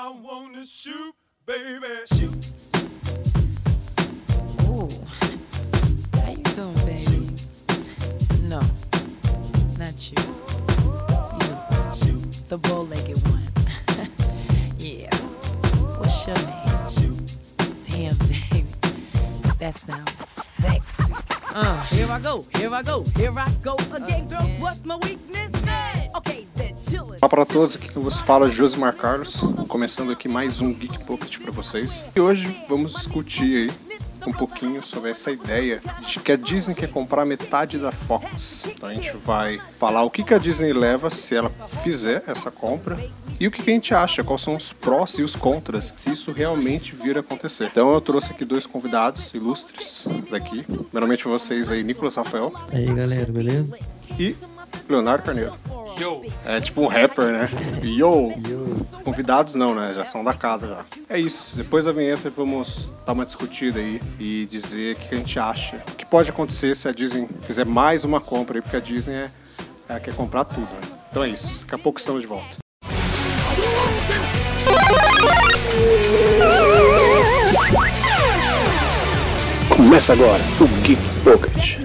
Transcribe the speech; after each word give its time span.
I 0.00 0.10
wanna 0.10 0.64
shoot, 0.64 1.12
baby. 1.44 1.88
Shoot. 2.14 2.52
Ooh. 4.68 4.88
How 6.14 6.30
you 6.30 6.44
doing, 6.54 6.74
baby? 6.86 7.34
No, 8.44 8.60
not 9.76 9.98
you. 10.08 10.22
You, 12.06 12.22
the 12.48 12.58
bow-legged 12.58 13.18
one. 13.28 13.42
yeah. 14.78 15.12
What's 15.98 16.28
your 16.28 16.36
name? 16.36 17.26
Damn, 17.88 18.16
baby. 18.28 18.66
That 19.58 19.76
sounds 19.78 20.14
sexy. 20.60 21.12
Uh, 21.52 21.82
here 21.86 22.08
I 22.08 22.20
go, 22.20 22.46
here 22.54 22.72
I 22.72 22.82
go, 22.82 23.02
here 23.16 23.36
I 23.36 23.50
go 23.62 23.74
again, 23.92 24.28
girls. 24.28 24.60
What's 24.60 24.84
my 24.84 24.94
weakness? 24.94 25.50
Okay, 26.14 26.46
then 26.54 26.56
chillin'. 26.56 26.57
Olá 26.90 27.28
para 27.28 27.44
todos, 27.44 27.76
aqui 27.76 27.88
que 27.88 27.98
você 27.98 28.22
fala 28.22 28.46
é 28.46 28.50
Josimar 28.50 28.94
Carlos, 28.96 29.42
começando 29.68 30.10
aqui 30.10 30.26
mais 30.26 30.62
um 30.62 30.72
Geek 30.72 31.04
Pocket 31.04 31.38
para 31.38 31.52
vocês. 31.52 32.06
E 32.16 32.20
hoje 32.20 32.64
vamos 32.66 32.94
discutir 32.94 33.70
aí 33.70 33.98
um 34.26 34.32
pouquinho 34.32 34.82
sobre 34.82 35.10
essa 35.10 35.30
ideia 35.30 35.82
de 36.00 36.18
que 36.20 36.32
a 36.32 36.36
Disney 36.36 36.74
quer 36.74 36.88
comprar 36.90 37.26
metade 37.26 37.78
da 37.78 37.92
Fox. 37.92 38.66
Então 38.66 38.88
a 38.88 38.94
gente 38.94 39.14
vai 39.18 39.60
falar 39.78 40.02
o 40.02 40.10
que, 40.10 40.22
que 40.22 40.32
a 40.32 40.38
Disney 40.38 40.72
leva 40.72 41.10
se 41.10 41.34
ela 41.36 41.50
fizer 41.68 42.22
essa 42.26 42.50
compra 42.50 42.98
e 43.38 43.46
o 43.46 43.50
que, 43.50 43.62
que 43.62 43.70
a 43.70 43.74
gente 43.74 43.92
acha, 43.94 44.24
quais 44.24 44.40
são 44.40 44.56
os 44.56 44.72
prós 44.72 45.18
e 45.18 45.22
os 45.22 45.36
contras, 45.36 45.92
se 45.96 46.10
isso 46.10 46.32
realmente 46.32 46.94
vir 46.94 47.18
a 47.18 47.20
acontecer. 47.20 47.66
Então 47.70 47.92
eu 47.92 48.00
trouxe 48.00 48.32
aqui 48.32 48.44
dois 48.46 48.64
convidados 48.64 49.32
ilustres 49.34 50.08
daqui, 50.30 50.62
primeiramente 50.64 51.24
vocês 51.24 51.70
aí, 51.70 51.82
Nicolas 51.84 52.14
Rafael 52.16 52.50
E 52.72 52.76
aí 52.76 52.86
galera, 52.86 53.30
beleza? 53.30 53.76
e 54.18 54.34
Leonardo 54.88 55.24
Carneiro. 55.24 55.54
Yo, 55.98 56.22
É 56.44 56.60
tipo 56.60 56.80
um 56.82 56.86
rapper, 56.86 57.24
né? 57.26 57.50
Yo! 57.82 58.32
Eu, 58.48 58.86
Convidados 59.02 59.54
não, 59.54 59.74
né? 59.74 59.92
Já 59.94 60.04
são 60.04 60.22
da 60.22 60.32
casa 60.32 60.68
já. 60.68 60.84
É 61.08 61.18
isso. 61.18 61.56
Depois 61.56 61.86
da 61.86 61.92
vinheta 61.92 62.30
vamos 62.30 62.88
dar 63.04 63.14
uma 63.14 63.26
discutida 63.26 63.80
aí 63.80 64.00
e 64.18 64.46
dizer 64.46 64.94
o 64.94 64.98
que 65.00 65.14
a 65.14 65.18
gente 65.18 65.38
acha. 65.38 65.82
O 65.90 65.96
que 65.96 66.06
pode 66.06 66.30
acontecer 66.30 66.74
se 66.76 66.86
a 66.88 66.92
Disney 66.92 67.28
fizer 67.42 67.64
mais 67.64 68.04
uma 68.04 68.20
compra 68.20 68.58
aí, 68.58 68.62
porque 68.62 68.76
a 68.76 68.80
Disney 68.80 69.14
é, 69.14 69.30
ela 69.88 69.98
quer 70.00 70.14
comprar 70.14 70.44
tudo, 70.44 70.60
né? 70.66 70.98
Então 71.10 71.24
é 71.24 71.30
isso. 71.30 71.62
Daqui 71.62 71.74
a 71.74 71.78
pouco 71.78 71.98
estamos 71.98 72.20
de 72.20 72.26
volta. 72.26 72.58
Começa 79.68 80.12
agora 80.12 80.42
o 80.60 80.66
Geek 80.82 81.00
Pocket. 81.24 81.78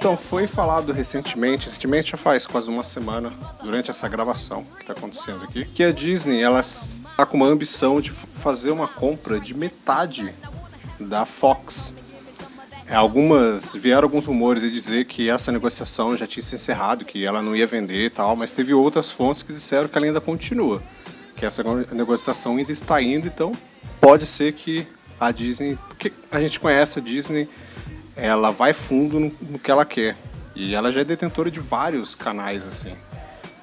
Então 0.00 0.16
foi 0.16 0.46
falado 0.46 0.94
recentemente, 0.94 1.66
recentemente 1.66 2.12
já 2.12 2.16
faz 2.16 2.46
quase 2.46 2.70
uma 2.70 2.82
semana, 2.82 3.34
durante 3.62 3.90
essa 3.90 4.08
gravação 4.08 4.64
que 4.76 4.80
está 4.80 4.94
acontecendo 4.94 5.44
aqui, 5.44 5.66
que 5.66 5.84
a 5.84 5.92
Disney 5.92 6.40
ela 6.40 6.60
está 6.60 7.26
com 7.26 7.36
uma 7.36 7.46
ambição 7.46 8.00
de 8.00 8.10
fazer 8.10 8.70
uma 8.70 8.88
compra 8.88 9.38
de 9.38 9.52
metade 9.52 10.34
da 10.98 11.26
Fox. 11.26 11.94
É, 12.86 12.94
Algumas 12.94 13.74
vieram 13.74 14.04
alguns 14.04 14.24
rumores 14.24 14.62
de 14.62 14.70
dizer 14.70 15.04
que 15.04 15.28
essa 15.28 15.52
negociação 15.52 16.16
já 16.16 16.26
tinha 16.26 16.42
se 16.42 16.54
encerrado, 16.54 17.04
que 17.04 17.26
ela 17.26 17.42
não 17.42 17.54
ia 17.54 17.66
vender 17.66 18.06
e 18.06 18.10
tal, 18.10 18.34
mas 18.34 18.54
teve 18.54 18.72
outras 18.72 19.10
fontes 19.10 19.42
que 19.42 19.52
disseram 19.52 19.86
que 19.86 19.98
ela 19.98 20.06
ainda 20.06 20.20
continua, 20.20 20.82
que 21.36 21.44
essa 21.44 21.62
negociação 21.92 22.56
ainda 22.56 22.72
está 22.72 23.02
indo, 23.02 23.26
então 23.26 23.52
pode 24.00 24.24
ser 24.24 24.54
que 24.54 24.86
a 25.20 25.30
Disney, 25.30 25.78
porque 25.88 26.10
a 26.30 26.40
gente 26.40 26.58
conhece 26.58 26.98
a 26.98 27.02
Disney, 27.02 27.46
ela 28.20 28.50
vai 28.50 28.72
fundo 28.72 29.18
no, 29.20 29.32
no 29.50 29.58
que 29.58 29.70
ela 29.70 29.84
quer 29.84 30.16
e 30.54 30.74
ela 30.74 30.90
já 30.92 31.00
é 31.00 31.04
detentora 31.04 31.50
de 31.50 31.60
vários 31.60 32.14
canais 32.14 32.66
assim. 32.66 32.92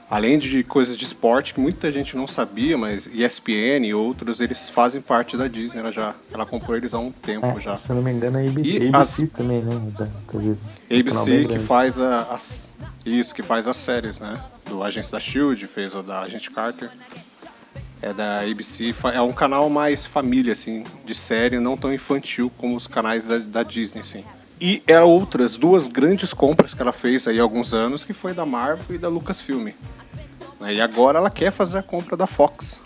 Além 0.10 0.40
de 0.40 0.64
coisas 0.64 0.96
de 0.96 1.04
esporte 1.04 1.54
que 1.54 1.60
muita 1.60 1.92
gente 1.92 2.16
não 2.16 2.26
sabia, 2.28 2.78
mas 2.78 3.08
ESPN 3.08 3.86
e 3.86 3.94
outros, 3.94 4.40
eles 4.40 4.70
fazem 4.70 5.02
parte 5.02 5.36
da 5.36 5.50
Disney. 5.50 5.82
Ela 5.82 5.92
já 5.92 6.16
ela 6.34 6.46
comprou 6.46 6.78
eles 6.78 6.94
há 6.94 7.00
um 7.00 7.12
tempo 7.12 7.46
é, 7.46 7.60
já. 7.60 7.76
se 7.78 7.90
eu 7.90 7.98
não 7.98 8.04
me 8.04 8.12
engano, 8.12 8.40
é 8.40 8.48
ABC, 8.48 8.70
E 8.70 8.88
ABC 8.88 9.24
as- 9.24 9.30
também, 9.32 9.62
né? 9.62 9.92
Da, 10.00 10.08
ABC 10.90 11.46
que 11.46 11.60
faz 11.60 12.00
a, 12.00 12.22
as 12.32 12.70
isso 13.06 13.36
que 13.36 13.44
faz 13.44 13.68
as 13.68 13.76
séries, 13.76 14.20
né? 14.20 14.40
Do 14.66 14.82
Agentes 14.82 15.12
da 15.12 15.20
Shield, 15.20 15.66
fez 15.68 15.94
a 15.96 16.02
da 16.02 16.22
Agente 16.22 16.52
Carter. 16.52 16.90
É 18.02 18.14
da 18.14 18.42
ABC, 18.42 18.94
é 19.14 19.22
um 19.22 19.34
canal 19.34 19.70
mais 19.70 20.06
família 20.06 20.54
assim, 20.54 20.84
de 21.06 21.16
série, 21.16 21.60
não 21.60 21.76
tão 21.76 21.92
infantil 21.94 22.50
como 22.58 22.76
os 22.76 22.86
canais 22.88 23.28
da, 23.28 23.40
da 23.40 23.64
Disney 23.64 24.02
assim. 24.02 24.24
E 24.60 24.82
eram 24.88 25.08
outras 25.10 25.56
duas 25.58 25.88
grandes 25.88 26.34
compras 26.34 26.74
que 26.74 26.82
ela 26.82 26.94
fez 26.94 27.28
aí 27.28 27.40
há 27.40 27.44
alguns 27.44 27.74
anos, 27.74 28.04
que 28.04 28.14
foi 28.14 28.34
da 28.34 28.46
Marvel 28.46 28.96
e 28.96 28.98
da 28.98 29.08
Lucasfilm. 29.08 29.70
né? 30.60 30.74
E 30.74 30.82
agora 30.82 31.20
ela 31.20 31.30
quer 31.30 31.52
fazer 31.52 31.78
a 31.78 31.84
compra 31.84 32.18
da 32.18 32.26
Fox. 32.26 32.82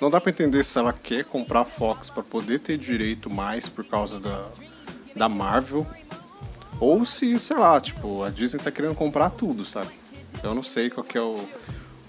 Não 0.00 0.10
dá 0.10 0.20
pra 0.20 0.30
entender 0.30 0.62
se 0.64 0.78
ela 0.78 0.92
quer 0.92 1.24
comprar 1.24 1.60
a 1.60 1.64
Fox 1.64 2.10
para 2.10 2.22
poder 2.22 2.60
ter 2.60 2.76
direito 2.78 3.28
mais 3.30 3.68
por 3.68 3.84
causa 3.84 4.20
da, 4.20 4.44
da 5.16 5.28
Marvel 5.28 5.86
ou 6.78 7.04
se, 7.04 7.38
sei 7.38 7.56
lá, 7.56 7.80
tipo, 7.80 8.22
a 8.22 8.30
Disney 8.30 8.62
tá 8.62 8.70
querendo 8.70 8.94
comprar 8.94 9.30
tudo, 9.30 9.64
sabe? 9.64 9.88
Eu 10.42 10.54
não 10.54 10.62
sei 10.62 10.90
qual 10.90 11.02
que 11.02 11.16
é 11.16 11.22
o, 11.22 11.48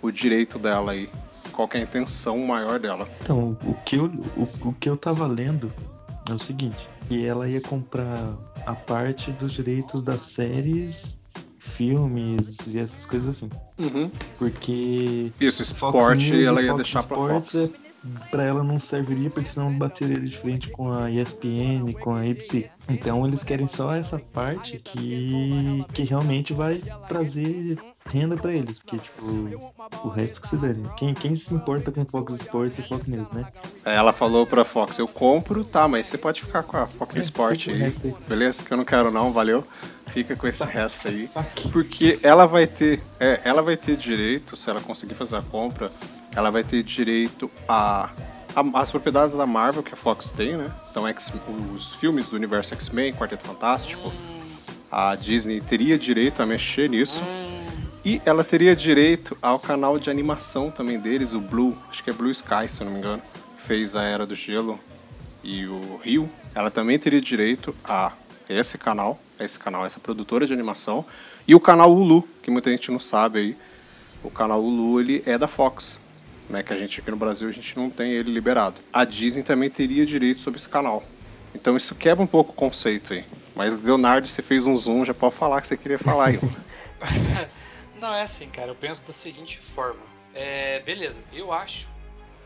o 0.01 0.11
direito 0.11 0.59
dela 0.59 0.91
aí. 0.91 1.09
Qual 1.53 1.67
que 1.67 1.77
é 1.77 1.79
a 1.79 1.83
intenção 1.83 2.37
maior 2.39 2.77
dela. 2.77 3.07
Então, 3.23 3.57
o 3.63 3.73
que, 3.85 3.95
eu, 3.95 4.05
o, 4.35 4.69
o 4.69 4.73
que 4.73 4.87
eu 4.87 4.95
tava 4.95 5.25
lendo 5.25 5.73
é 6.29 6.33
o 6.33 6.37
seguinte, 6.37 6.87
que 7.07 7.25
ela 7.25 7.49
ia 7.49 7.61
comprar 7.61 8.35
a 8.67 8.75
parte 8.75 9.31
dos 9.31 9.53
direitos 9.53 10.03
das 10.03 10.25
séries, 10.25 11.19
filmes 11.59 12.57
e 12.67 12.77
essas 12.79 13.05
coisas 13.05 13.29
assim. 13.37 13.49
Uhum. 13.77 14.11
Porque 14.37 15.31
Isso, 15.39 15.61
esporte 15.61 16.31
News 16.31 16.45
ela 16.45 16.61
ia 16.61 16.67
Fox 16.71 16.77
deixar 16.83 17.03
pra 17.03 17.17
Fox. 17.17 17.55
é- 17.55 17.87
Pra 18.29 18.43
ela 18.43 18.63
não 18.63 18.79
serviria 18.79 19.29
porque 19.29 19.49
senão 19.49 19.75
bateria 19.75 20.19
de 20.21 20.37
frente 20.37 20.69
com 20.69 20.93
a 20.93 21.11
ESPN, 21.11 21.91
com 21.99 22.13
a 22.13 22.21
ABC. 22.21 22.69
Então 22.87 23.25
eles 23.27 23.43
querem 23.43 23.67
só 23.67 23.93
essa 23.93 24.17
parte 24.19 24.77
que, 24.79 25.83
que 25.93 26.03
realmente 26.03 26.53
vai 26.53 26.81
trazer 27.07 27.77
renda 28.07 28.35
pra 28.35 28.51
eles. 28.53 28.79
Porque, 28.79 28.97
tipo, 28.97 29.25
o 30.03 30.09
resto 30.09 30.41
que 30.41 30.47
se 30.49 30.57
dane. 30.57 30.87
Quem, 30.97 31.13
quem 31.13 31.35
se 31.35 31.53
importa 31.53 31.91
com 31.91 32.03
Fox 32.05 32.33
Sports 32.33 32.79
e 32.79 32.83
Fox 32.87 33.07
News, 33.07 33.29
né? 33.31 33.47
Aí 33.85 33.95
Ela 33.95 34.13
falou 34.13 34.45
pra 34.45 34.63
Fox, 34.65 34.97
eu 34.97 35.07
compro, 35.07 35.63
tá, 35.63 35.87
mas 35.87 36.07
você 36.07 36.17
pode 36.17 36.41
ficar 36.41 36.63
com 36.63 36.77
a 36.77 36.87
Fox 36.87 37.15
É, 37.15 37.19
Sport 37.19 37.65
fica 37.65 37.71
o 37.71 37.75
aí. 37.75 37.93
aí. 38.03 38.15
Beleza? 38.27 38.63
Que 38.63 38.71
eu 38.73 38.77
não 38.77 38.85
quero 38.85 39.11
não, 39.11 39.31
valeu. 39.31 39.63
Fica 40.07 40.35
com 40.35 40.47
esse 40.47 40.63
resto 40.65 41.07
aí. 41.07 41.29
Fuck. 41.33 41.69
Porque 41.69 42.19
ela 42.23 42.45
vai 42.45 42.65
ter, 42.65 43.01
é, 43.19 43.41
ela 43.43 43.61
vai 43.61 43.75
ter 43.77 43.95
direito, 43.97 44.55
se 44.55 44.69
ela 44.69 44.81
conseguir 44.81 45.13
fazer 45.15 45.35
a 45.35 45.41
compra, 45.41 45.91
ela 46.35 46.49
vai 46.49 46.63
ter 46.63 46.81
direito 46.83 47.51
a, 47.67 48.09
as 48.73 48.91
propriedades 48.91 49.35
da 49.35 49.45
Marvel 49.45 49.83
que 49.83 49.93
a 49.93 49.97
Fox 49.97 50.31
tem, 50.31 50.55
né? 50.55 50.71
Então 50.89 51.03
os 51.75 51.95
filmes 51.95 52.29
do 52.29 52.35
universo 52.35 52.73
X-Men, 52.73 53.13
Quarteto 53.13 53.43
Fantástico, 53.43 54.11
a 54.91 55.15
Disney 55.15 55.59
teria 55.61 55.97
direito 55.97 56.41
a 56.41 56.45
mexer 56.45 56.89
nisso. 56.89 57.21
E 58.07 58.21
ela 58.23 58.41
teria 58.41 58.73
direito 58.73 59.37
ao 59.41 59.59
canal 59.59 59.99
de 59.99 60.09
animação 60.09 60.71
também 60.71 60.97
deles, 60.97 61.33
o 61.33 61.41
Blue, 61.41 61.77
acho 61.89 62.01
que 62.01 62.09
é 62.09 62.13
Blue 62.13 62.31
Sky, 62.31 62.69
se 62.69 62.79
eu 62.79 62.85
não 62.85 62.93
me 62.93 62.99
engano, 62.99 63.21
fez 63.57 63.97
a 63.97 64.03
Era 64.03 64.25
do 64.25 64.33
Gelo 64.33 64.79
e 65.43 65.65
o 65.67 65.99
Rio. 66.01 66.31
Ela 66.55 66.71
também 66.71 66.97
teria 66.97 67.19
direito 67.19 67.75
a 67.83 68.13
esse 68.47 68.77
canal, 68.77 69.19
a 69.37 69.43
esse 69.43 69.59
canal, 69.59 69.85
essa 69.85 69.99
produtora 69.99 70.47
de 70.47 70.53
animação, 70.53 71.05
e 71.45 71.53
o 71.53 71.59
canal 71.59 71.93
Hulu, 71.93 72.25
que 72.41 72.49
muita 72.49 72.71
gente 72.71 72.89
não 72.93 72.97
sabe 72.97 73.39
aí. 73.39 73.57
O 74.23 74.31
canal 74.31 74.63
Hulu, 74.63 75.01
ele 75.01 75.21
é 75.25 75.37
da 75.37 75.49
Fox, 75.49 75.99
né, 76.49 76.63
que 76.63 76.71
a 76.71 76.77
gente 76.77 77.01
aqui 77.01 77.11
no 77.11 77.17
Brasil 77.17 77.49
a 77.49 77.51
gente 77.51 77.75
não 77.75 77.89
tem 77.89 78.13
ele 78.13 78.31
liberado. 78.31 78.79
A 78.93 79.03
Disney 79.03 79.43
também 79.43 79.69
teria 79.69 80.05
direito 80.05 80.39
sobre 80.39 80.57
esse 80.61 80.69
canal. 80.69 81.03
Então 81.53 81.75
isso 81.75 81.93
quebra 81.93 82.23
um 82.23 82.27
pouco 82.27 82.53
o 82.53 82.55
conceito 82.55 83.11
aí. 83.11 83.25
Mas 83.53 83.83
Leonardo, 83.83 84.25
você 84.25 84.41
fez 84.41 84.65
um 84.65 84.77
zoom, 84.77 85.03
já 85.03 85.13
pode 85.13 85.35
falar 85.35 85.59
que 85.59 85.67
você 85.67 85.75
queria 85.75 85.99
falar 85.99 86.27
aí. 86.27 86.39
não 87.99 88.13
é 88.13 88.21
assim, 88.21 88.49
cara. 88.49 88.69
Eu 88.71 88.75
penso 88.75 89.03
da 89.05 89.13
seguinte 89.13 89.57
forma. 89.59 90.01
É, 90.33 90.79
beleza, 90.81 91.19
eu 91.33 91.51
acho 91.51 91.87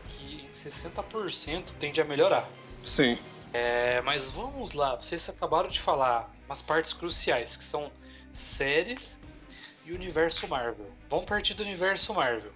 que 0.08 0.48
60% 0.54 1.64
tende 1.78 2.00
a 2.00 2.04
melhorar. 2.04 2.48
Sim. 2.82 3.18
É, 3.52 4.00
mas 4.00 4.28
vamos 4.30 4.72
lá, 4.72 4.96
vocês 4.96 5.28
acabaram 5.28 5.68
de 5.68 5.78
falar 5.80 6.32
umas 6.46 6.62
partes 6.62 6.92
cruciais, 6.94 7.54
que 7.56 7.62
são 7.64 7.90
séries 8.32 9.20
e 9.84 9.92
universo 9.92 10.48
Marvel. 10.48 10.90
Vamos 11.10 11.26
partir 11.26 11.52
do 11.54 11.62
universo 11.62 12.14
Marvel. 12.14 12.50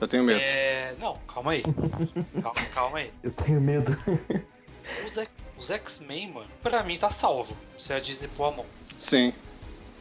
Eu 0.00 0.08
tenho 0.08 0.24
medo. 0.24 0.40
É, 0.42 0.94
não, 0.98 1.16
calma 1.32 1.52
aí. 1.52 1.62
calma, 2.42 2.66
calma 2.74 2.98
aí. 2.98 3.12
Eu 3.22 3.30
tenho 3.30 3.60
medo. 3.60 3.92
Os, 5.06 5.16
X- 5.16 5.30
os 5.56 5.70
X-Men, 5.70 6.32
mano, 6.32 6.48
pra 6.62 6.82
mim 6.82 6.96
tá 6.96 7.10
salvo. 7.10 7.54
Se 7.78 7.92
a 7.92 8.00
Disney 8.00 8.28
pôr 8.36 8.46
a 8.46 8.50
mão. 8.56 8.66
Sim. 8.98 9.32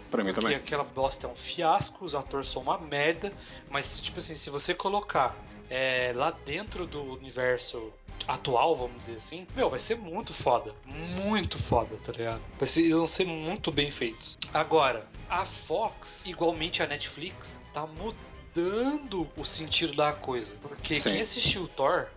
Pra 0.10 0.24
mim 0.24 0.34
Porque 0.34 0.42
também. 0.42 0.58
aquela 0.58 0.84
bosta 0.84 1.28
é 1.28 1.30
um 1.30 1.36
fiasco, 1.36 2.04
os 2.04 2.16
atores 2.16 2.50
são 2.50 2.62
uma 2.62 2.78
merda, 2.78 3.32
mas 3.70 4.00
tipo 4.00 4.20
assim, 4.20 4.36
se 4.36 4.50
você 4.50 4.74
colocar 4.74 5.36
é, 5.70 6.12
lá 6.16 6.32
dentro 6.32 6.88
do 6.88 7.02
universo 7.14 7.94
atual, 8.28 8.76
vamos 8.76 9.06
dizer 9.06 9.18
assim, 9.18 9.48
meu, 9.56 9.70
vai 9.70 9.80
ser 9.80 9.96
muito 9.98 10.34
foda. 10.34 10.74
Muito 10.86 11.58
foda, 11.58 11.98
tá 11.98 12.12
ligado? 12.12 12.42
Vai 12.58 12.68
ser, 12.68 12.82
eles 12.82 12.96
vão 12.96 13.08
ser 13.08 13.26
muito 13.26 13.72
bem 13.72 13.92
feitos. 13.92 14.38
Agora, 14.54 15.08
a 15.30 15.46
Fox, 15.46 16.26
igualmente 16.26 16.82
a 16.84 16.88
Netflix, 16.88 17.60
tá 17.74 17.86
mudando 17.88 19.28
o 19.38 19.46
sentido 19.46 19.96
da 19.96 20.12
coisa. 20.12 20.58
Porque 20.62 20.96
Sim. 20.96 21.12
quem 21.12 21.22
assistiu 21.22 21.64
o 21.64 21.68
Thor 21.68 22.08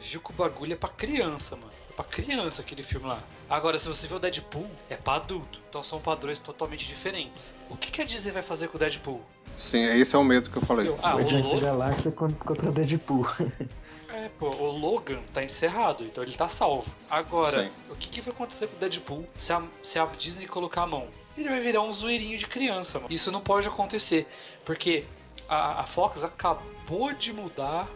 viu 0.00 0.20
que 0.20 0.30
o 0.30 0.34
bagulho 0.34 0.72
é 0.72 0.76
pra 0.76 0.88
criança, 0.88 1.56
mano. 1.56 1.72
É 1.90 1.92
pra 1.92 2.04
criança 2.04 2.62
aquele 2.62 2.82
filme 2.82 3.06
lá. 3.06 3.22
Agora, 3.48 3.78
se 3.78 3.88
você 3.88 4.06
vê 4.06 4.14
o 4.14 4.18
Deadpool, 4.18 4.70
é 4.88 4.96
pra 4.96 5.14
adulto. 5.14 5.60
Então 5.68 5.82
são 5.82 6.00
padrões 6.00 6.40
totalmente 6.40 6.86
diferentes. 6.86 7.54
O 7.68 7.76
que, 7.76 7.90
que 7.90 8.02
a 8.02 8.04
Disney 8.04 8.32
vai 8.32 8.42
fazer 8.42 8.68
com 8.68 8.76
o 8.76 8.78
Deadpool? 8.80 9.20
Sim, 9.56 9.84
esse 9.84 10.14
é 10.14 10.18
o 10.18 10.24
medo 10.24 10.50
que 10.50 10.56
eu 10.56 10.62
falei. 10.62 10.88
Ah, 11.02 11.14
o 11.14 11.18
Guardiões 11.18 11.42
da 11.42 11.48
Logan. 11.48 11.66
Galáxia 11.66 12.12
contra, 12.12 12.44
contra 12.44 12.72
Deadpool. 12.72 13.26
É, 14.10 14.30
pô, 14.38 14.48
o 14.48 14.76
Logan 14.76 15.20
tá 15.34 15.44
encerrado, 15.44 16.02
então 16.02 16.24
ele 16.24 16.32
tá 16.32 16.48
salvo. 16.48 16.90
Agora, 17.10 17.64
Sim. 17.64 17.70
o 17.90 17.94
que, 17.94 18.08
que 18.08 18.20
vai 18.22 18.32
acontecer 18.32 18.66
com 18.66 18.76
o 18.76 18.78
Deadpool 18.80 19.28
se 19.36 19.52
a, 19.52 19.62
se 19.82 19.98
a 19.98 20.06
Disney 20.06 20.46
colocar 20.46 20.82
a 20.82 20.86
mão? 20.86 21.08
Ele 21.36 21.48
vai 21.48 21.60
virar 21.60 21.82
um 21.82 21.92
zoeirinho 21.92 22.36
de 22.38 22.46
criança, 22.46 22.98
mano. 22.98 23.12
Isso 23.12 23.30
não 23.30 23.40
pode 23.40 23.68
acontecer, 23.68 24.26
porque 24.64 25.04
a, 25.48 25.82
a 25.82 25.86
Fox 25.86 26.24
acabou 26.24 27.12
de 27.12 27.32
mudar 27.32 27.88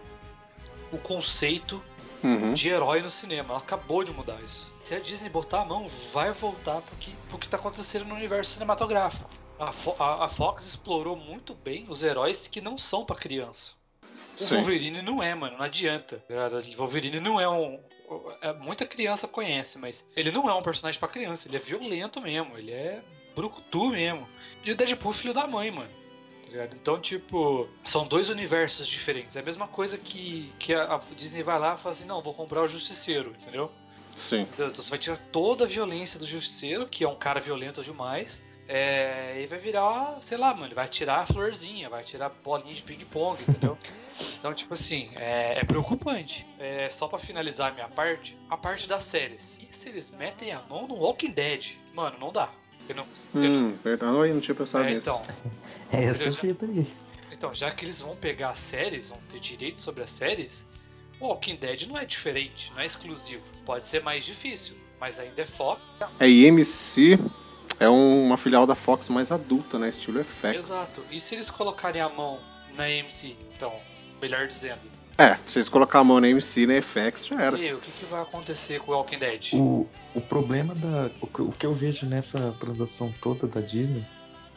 o 0.92 0.98
conceito 0.98 1.82
Uhum. 2.22 2.54
de 2.54 2.68
herói 2.68 3.00
no 3.02 3.10
cinema. 3.10 3.50
Ela 3.50 3.58
acabou 3.58 4.04
de 4.04 4.10
mudar 4.12 4.40
isso. 4.42 4.72
Se 4.84 4.94
a 4.94 5.00
Disney 5.00 5.28
botar 5.28 5.62
a 5.62 5.64
mão, 5.64 5.88
vai 6.12 6.32
voltar 6.32 6.80
pro 6.80 6.96
que, 6.96 7.14
pro 7.28 7.38
que 7.38 7.48
tá 7.48 7.56
acontecendo 7.56 8.04
no 8.04 8.14
universo 8.14 8.52
cinematográfico. 8.52 9.28
A, 9.58 9.72
Fo- 9.72 9.96
a- 9.98 10.24
a 10.24 10.28
Fox 10.28 10.66
explorou 10.66 11.16
muito 11.16 11.54
bem 11.54 11.86
os 11.88 12.02
heróis 12.02 12.46
que 12.48 12.60
não 12.60 12.76
são 12.78 13.04
pra 13.04 13.16
criança. 13.16 13.72
O 14.02 14.42
Sim. 14.42 14.56
Wolverine 14.56 15.02
não 15.02 15.22
é, 15.22 15.34
mano, 15.34 15.58
não 15.58 15.64
adianta. 15.64 16.22
O 16.28 16.76
Wolverine 16.78 17.20
não 17.20 17.40
é 17.40 17.48
um. 17.48 17.78
é- 18.40 18.52
muita 18.54 18.84
criança 18.86 19.28
conhece, 19.28 19.78
mas 19.78 20.06
ele 20.16 20.30
não 20.32 20.48
é 20.48 20.54
um 20.54 20.62
personagem 20.62 20.98
pra 20.98 21.08
criança, 21.08 21.48
ele 21.48 21.56
é 21.56 21.60
violento 21.60 22.20
mesmo, 22.20 22.56
ele 22.58 22.72
é 22.72 23.00
brucutu 23.34 23.90
mesmo. 23.90 24.28
E 24.64 24.70
o 24.72 24.76
Deadpool 24.76 25.12
filho 25.12 25.32
da 25.34 25.46
mãe, 25.46 25.70
mano. 25.70 25.90
Ligado? 26.52 26.74
Então, 26.74 27.00
tipo, 27.00 27.68
são 27.84 28.06
dois 28.06 28.30
universos 28.30 28.86
diferentes. 28.86 29.36
É 29.36 29.40
a 29.40 29.44
mesma 29.44 29.66
coisa 29.66 29.98
que, 29.98 30.52
que 30.58 30.74
a, 30.74 30.94
a 30.94 31.00
Disney 31.16 31.42
vai 31.42 31.58
lá 31.58 31.74
e 31.74 31.78
fala 31.78 31.94
assim: 31.94 32.06
não, 32.06 32.20
vou 32.20 32.34
comprar 32.34 32.62
o 32.62 32.68
Justiceiro, 32.68 33.34
entendeu? 33.40 33.70
Sim. 34.14 34.42
Então 34.42 34.68
você 34.72 34.90
vai 34.90 34.98
tirar 34.98 35.18
toda 35.30 35.64
a 35.64 35.66
violência 35.66 36.18
do 36.18 36.26
Justiceiro, 36.26 36.86
que 36.86 37.04
é 37.04 37.08
um 37.08 37.16
cara 37.16 37.40
violento 37.40 37.82
demais. 37.82 38.42
É, 38.68 39.42
e 39.42 39.46
vai 39.46 39.58
virar, 39.58 40.18
sei 40.22 40.38
lá, 40.38 40.54
mano, 40.54 40.66
ele 40.66 40.74
vai 40.74 40.88
tirar 40.88 41.20
a 41.20 41.26
florzinha, 41.26 41.90
vai 41.90 42.04
tirar 42.04 42.28
bolinha 42.28 42.72
de 42.72 42.82
ping-pong, 42.82 43.42
entendeu? 43.42 43.76
então, 44.38 44.54
tipo 44.54 44.72
assim, 44.72 45.10
é, 45.16 45.58
é 45.58 45.64
preocupante. 45.64 46.46
É, 46.58 46.88
só 46.88 47.08
pra 47.08 47.18
finalizar 47.18 47.72
a 47.72 47.74
minha 47.74 47.88
parte, 47.88 48.38
a 48.48 48.56
parte 48.56 48.88
das 48.88 49.04
séries. 49.04 49.58
E 49.60 49.74
se 49.74 49.88
eles 49.88 50.10
metem 50.10 50.52
a 50.52 50.62
mão 50.62 50.86
no 50.86 50.94
Walking 50.94 51.32
Dead? 51.32 51.76
Mano, 51.92 52.16
não 52.18 52.32
dá. 52.32 52.50
Eu 52.92 53.40
não, 53.40 53.50
Hum, 53.70 53.76
verdade, 53.82 54.12
eu 54.12 54.34
não 54.34 54.40
tinha 54.40 54.54
pensado 54.54 54.84
é, 54.84 54.94
nisso. 54.94 55.08
então, 55.10 55.22
É 55.92 56.04
essa 56.04 56.30
já- 56.32 56.40
fita 56.40 56.66
aí. 56.66 56.86
então, 57.32 57.54
já 57.54 57.70
que 57.70 57.84
eles 57.84 58.00
vão 58.00 58.14
pegar 58.16 58.50
as 58.50 58.60
séries, 58.60 59.08
vão 59.10 59.18
ter 59.30 59.40
direito 59.40 59.80
sobre 59.80 60.02
as 60.02 60.10
séries, 60.10 60.66
o 61.20 61.26
Walking 61.26 61.56
Dead 61.56 61.82
não 61.86 61.96
é 61.98 62.04
diferente, 62.04 62.70
não 62.72 62.80
é 62.80 62.86
exclusivo. 62.86 63.42
Pode 63.64 63.86
ser 63.86 64.02
mais 64.02 64.24
difícil, 64.24 64.74
mas 65.00 65.18
ainda 65.18 65.42
é 65.42 65.46
Fox. 65.46 65.80
É, 66.18 66.28
e 66.28 66.44
MC 66.46 67.18
é 67.80 67.88
um- 67.88 68.26
uma 68.26 68.36
filial 68.36 68.66
da 68.66 68.74
Fox 68.74 69.08
mais 69.08 69.30
adulta, 69.32 69.78
né? 69.78 69.88
Estilo 69.88 70.20
FX. 70.20 70.56
Exato. 70.58 71.04
E 71.10 71.18
se 71.20 71.34
eles 71.34 71.50
colocarem 71.50 72.00
a 72.02 72.08
mão 72.08 72.40
na 72.76 72.84
AMC? 72.84 73.36
Então, 73.56 73.72
melhor 74.20 74.46
dizendo. 74.48 74.80
É, 75.22 75.38
se 75.46 75.58
eles 75.58 75.68
colocar 75.68 76.00
a 76.00 76.04
mão 76.04 76.20
na 76.20 76.28
MC, 76.28 76.66
na 76.66 76.80
FX, 76.82 77.26
já 77.26 77.40
era. 77.40 77.56
E 77.58 77.66
aí, 77.68 77.74
o 77.74 77.78
que, 77.78 77.90
que 77.92 78.04
vai 78.06 78.22
acontecer 78.22 78.80
com 78.80 78.92
o 78.92 78.94
Walking 78.96 79.18
Dead? 79.18 79.50
O, 79.54 79.86
o 80.14 80.20
problema 80.20 80.74
da. 80.74 81.10
O, 81.20 81.26
que- 81.26 81.42
o 81.42 81.52
que 81.52 81.64
eu 81.66 81.72
vejo 81.74 82.06
nessa 82.06 82.52
transação 82.58 83.12
toda 83.22 83.46
da 83.46 83.60
Disney 83.60 84.04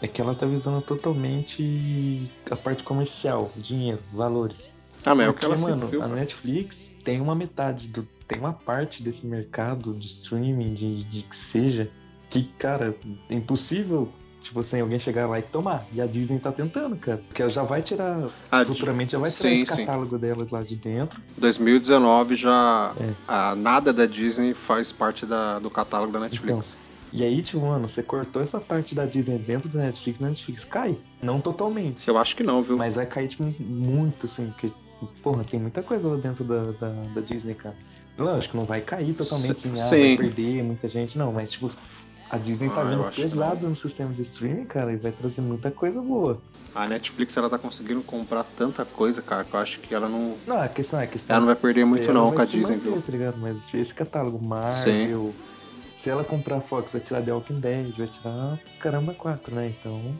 é 0.01 0.07
que 0.07 0.19
ela 0.21 0.33
tá 0.33 0.45
visando 0.45 0.81
totalmente 0.81 2.29
a 2.49 2.55
parte 2.55 2.83
comercial, 2.83 3.51
dinheiro, 3.55 4.01
valores. 4.13 4.73
Ah, 5.05 5.13
mas 5.13 5.27
é 5.27 5.29
o 5.29 5.33
que 5.33 5.39
Porque, 5.41 5.53
ela 5.61 5.69
mano, 5.69 5.87
viu. 5.87 6.01
a 6.01 6.07
Netflix 6.07 6.93
tem 7.03 7.21
uma 7.21 7.35
metade 7.35 7.87
do. 7.87 8.07
Tem 8.27 8.39
uma 8.39 8.53
parte 8.53 9.03
desse 9.03 9.27
mercado 9.27 9.93
de 9.93 10.07
streaming, 10.07 10.73
de, 10.73 11.03
de 11.03 11.21
que 11.21 11.37
seja, 11.37 11.91
que, 12.31 12.45
cara, 12.57 12.95
é 13.29 13.35
impossível, 13.35 14.11
tipo 14.45 14.59
assim, 14.59 14.79
alguém 14.79 14.99
chegar 14.99 15.27
lá 15.27 15.39
e 15.39 15.41
tomar. 15.41 15.85
E 15.91 15.99
a 15.99 16.05
Disney 16.05 16.37
tá 16.39 16.51
tentando, 16.51 16.95
cara. 16.95 17.17
Porque 17.27 17.41
ela 17.41 17.49
já 17.51 17.63
vai 17.63 17.81
tirar. 17.81 18.19
De- 18.21 18.65
futuramente 18.65 19.13
já 19.13 19.17
vai 19.17 19.29
tirar 19.29 19.49
sim, 19.49 19.61
esse 19.63 19.73
sim. 19.73 19.85
catálogo 19.85 20.17
dela 20.17 20.47
lá 20.49 20.61
de 20.61 20.75
dentro. 20.75 21.19
2019 21.37 22.35
já. 22.35 22.93
É. 22.99 23.09
a 23.27 23.55
nada 23.55 23.91
da 23.91 24.05
Disney 24.05 24.53
faz 24.53 24.91
parte 24.91 25.25
da- 25.25 25.59
do 25.59 25.69
catálogo 25.69 26.11
da 26.13 26.19
Netflix. 26.19 26.77
E 27.11 27.23
aí, 27.23 27.41
tipo, 27.41 27.61
mano, 27.65 27.87
você 27.87 28.03
cortou 28.03 28.41
essa 28.41 28.59
parte 28.59 28.93
da 28.93 29.05
Disney 29.05 29.37
dentro 29.39 29.69
da 29.69 29.79
Netflix, 29.79 30.21
a 30.21 30.27
Netflix 30.27 30.63
cai. 30.65 30.97
Não 31.21 31.39
totalmente. 31.41 32.07
Eu 32.07 32.17
acho 32.17 32.35
que 32.35 32.43
não, 32.43 32.61
viu? 32.61 32.77
Mas 32.77 32.95
vai 32.95 33.05
cair, 33.05 33.29
tipo, 33.29 33.43
muito, 33.59 34.25
assim, 34.25 34.47
porque, 34.47 34.71
porra, 35.23 35.43
tem 35.43 35.59
muita 35.59 35.81
coisa 35.81 36.07
lá 36.07 36.17
dentro 36.17 36.43
da, 36.43 36.71
da, 36.73 36.89
da 37.15 37.21
Disney, 37.21 37.53
cara. 37.55 37.75
Lógico, 38.17 38.55
não 38.57 38.65
vai 38.65 38.81
cair 38.81 39.13
totalmente, 39.13 39.61
Sim. 39.61 39.71
assim, 39.73 39.81
ah, 39.81 39.85
Sim. 39.89 40.15
vai 40.17 40.25
perder 40.27 40.63
muita 40.63 40.87
gente, 40.89 41.17
não, 41.17 41.31
mas, 41.31 41.51
tipo, 41.51 41.71
a 42.29 42.37
Disney 42.37 42.69
tá 42.69 42.81
Ah, 42.81 42.83
vindo 42.85 43.09
que 43.09 43.21
pesado 43.21 43.67
no 43.69 43.75
sistema 43.75 44.13
de 44.13 44.21
streaming, 44.23 44.65
cara, 44.65 44.91
e 44.91 44.95
vai 44.97 45.11
trazer 45.11 45.41
muita 45.41 45.69
coisa 45.71 46.01
boa. 46.01 46.39
A 46.73 46.87
Netflix 46.87 47.37
ela 47.37 47.49
tá 47.49 47.57
conseguindo 47.57 48.01
comprar 48.01 48.43
tanta 48.43 48.83
coisa, 48.83 49.21
cara, 49.21 49.43
que 49.43 49.53
eu 49.53 49.59
acho 49.59 49.79
que 49.79 49.93
ela 49.95 50.09
não. 50.09 50.35
Não, 50.45 50.61
a 50.61 50.67
questão 50.67 50.99
é 50.99 51.03
a 51.03 51.07
questão. 51.07 51.33
Ela 51.35 51.39
não 51.41 51.47
vai 51.47 51.55
perder 51.55 51.85
muito 51.85 52.11
não 52.11 52.31
com 52.33 52.41
a 52.41 52.45
Disney, 52.45 52.75
manter, 52.77 52.89
viu? 52.91 53.01
tá 53.01 53.11
ligado? 53.11 53.37
Mas 53.37 53.57
esse 53.73 53.93
catálogo 53.93 54.45
Marvel, 54.45 54.71
Sim. 54.71 55.33
se 55.95 56.09
ela 56.09 56.23
comprar 56.23 56.57
a 56.57 56.61
Fox, 56.61 56.91
vai 56.91 57.01
tirar 57.01 57.21
The 57.21 57.31
Walking 57.31 57.59
Dead, 57.61 57.95
vai 57.97 58.07
tirar 58.07 58.59
caramba 58.79 59.13
4, 59.13 59.55
né? 59.55 59.73
Então, 59.79 60.15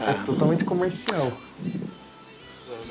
é 0.00 0.12
totalmente 0.26 0.64
comercial. 0.64 1.32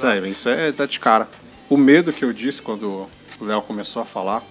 Aí, 0.04 0.32
isso 0.32 0.50
é 0.50 0.72
tá 0.72 0.86
de 0.86 1.00
cara. 1.00 1.28
O 1.70 1.78
medo 1.78 2.12
que 2.12 2.26
eu 2.26 2.34
disse 2.34 2.62
quando 2.62 3.08
o 3.40 3.46
Léo 3.46 3.62
começou 3.62 4.02
a 4.02 4.06
falar 4.06 4.44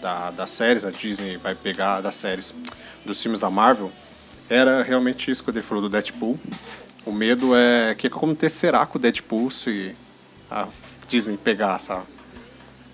da, 0.00 0.30
das 0.30 0.50
séries, 0.50 0.84
a 0.84 0.90
Disney 0.90 1.36
vai 1.36 1.54
pegar 1.54 2.00
das 2.00 2.14
séries 2.14 2.54
dos 3.04 3.22
filmes 3.22 3.40
da 3.40 3.50
Marvel, 3.50 3.90
era 4.48 4.82
realmente 4.82 5.30
isso 5.30 5.44
quando 5.44 5.56
ele 5.58 5.66
falou 5.66 5.82
do 5.82 5.88
Deadpool. 5.88 6.38
O 7.06 7.12
medo 7.12 7.54
é 7.54 7.92
o 7.92 7.96
que 7.96 8.06
acontecerá 8.08 8.84
com 8.84 8.98
o 8.98 9.00
Deadpool 9.00 9.50
se 9.50 9.94
a 10.50 10.66
Disney 11.08 11.36
pegar, 11.36 11.78
sabe? 11.78 12.02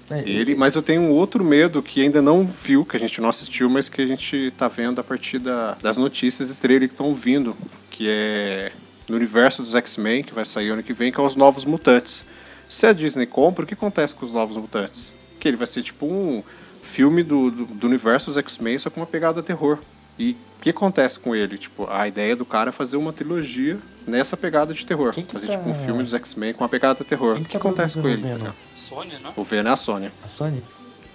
É, 0.08 0.20
Ele, 0.20 0.54
mas 0.54 0.76
eu 0.76 0.82
tenho 0.82 1.02
um 1.02 1.10
outro 1.10 1.42
medo 1.42 1.82
que 1.82 2.00
ainda 2.00 2.22
não 2.22 2.46
viu, 2.46 2.84
que 2.84 2.96
a 2.96 3.00
gente 3.00 3.20
não 3.20 3.28
assistiu, 3.28 3.68
mas 3.68 3.88
que 3.88 4.00
a 4.00 4.06
gente 4.06 4.52
tá 4.56 4.68
vendo 4.68 5.00
a 5.00 5.04
partir 5.04 5.40
da- 5.40 5.76
das 5.82 5.96
notícias 5.96 6.56
e 6.56 6.60
trailer 6.60 6.88
que 6.88 6.94
estão 6.94 7.12
vindo, 7.12 7.56
que 7.90 8.06
é 8.08 8.70
no 9.08 9.16
universo 9.16 9.62
dos 9.62 9.74
X-Men, 9.74 10.22
que 10.22 10.32
vai 10.32 10.44
sair 10.44 10.70
ano 10.70 10.82
que 10.82 10.92
vem, 10.92 11.10
que 11.10 11.18
é 11.18 11.22
os 11.22 11.34
Novos 11.34 11.64
Mutantes. 11.64 12.24
Se 12.68 12.86
a 12.86 12.92
Disney 12.92 13.26
compra, 13.26 13.64
o 13.64 13.66
que 13.66 13.74
acontece 13.74 14.14
com 14.14 14.24
os 14.24 14.32
Novos 14.32 14.56
Mutantes? 14.56 15.12
Que 15.40 15.48
ele 15.48 15.56
vai 15.56 15.66
ser 15.66 15.82
tipo 15.82 16.06
um 16.06 16.42
filme 16.86 17.22
do, 17.22 17.50
do, 17.50 17.64
do 17.66 17.86
universo 17.86 18.26
dos 18.26 18.38
X-Men, 18.38 18.78
só 18.78 18.88
com 18.88 19.00
uma 19.00 19.06
pegada 19.06 19.42
terror. 19.42 19.78
E 20.18 20.36
o 20.58 20.62
que 20.62 20.70
acontece 20.70 21.20
com 21.20 21.34
ele? 21.34 21.58
Tipo, 21.58 21.86
a 21.90 22.08
ideia 22.08 22.34
do 22.34 22.44
cara 22.46 22.70
é 22.70 22.72
fazer 22.72 22.96
uma 22.96 23.12
trilogia 23.12 23.78
nessa 24.06 24.36
pegada 24.36 24.72
de 24.72 24.86
terror. 24.86 25.12
Quem 25.12 25.24
que 25.26 25.32
fazer 25.32 25.48
tá- 25.48 25.56
tipo 25.58 25.68
um 25.68 25.74
filme 25.74 26.02
dos 26.02 26.14
X-Men 26.14 26.54
com 26.54 26.62
uma 26.64 26.68
pegada 26.68 27.04
terror. 27.04 27.34
Quem 27.34 27.42
O 27.42 27.44
que 27.44 27.50
que 27.52 27.58
tá 27.58 27.58
acontece 27.58 28.00
com 28.00 28.08
ele? 28.08 28.22
tá? 28.38 28.54
Sony, 28.74 29.12
né? 29.22 29.32
O 29.36 29.44
Venom 29.44 29.68
é 29.68 29.72
a 29.72 29.76
Sony. 29.76 30.10
A 30.24 30.28
Sony? 30.28 30.62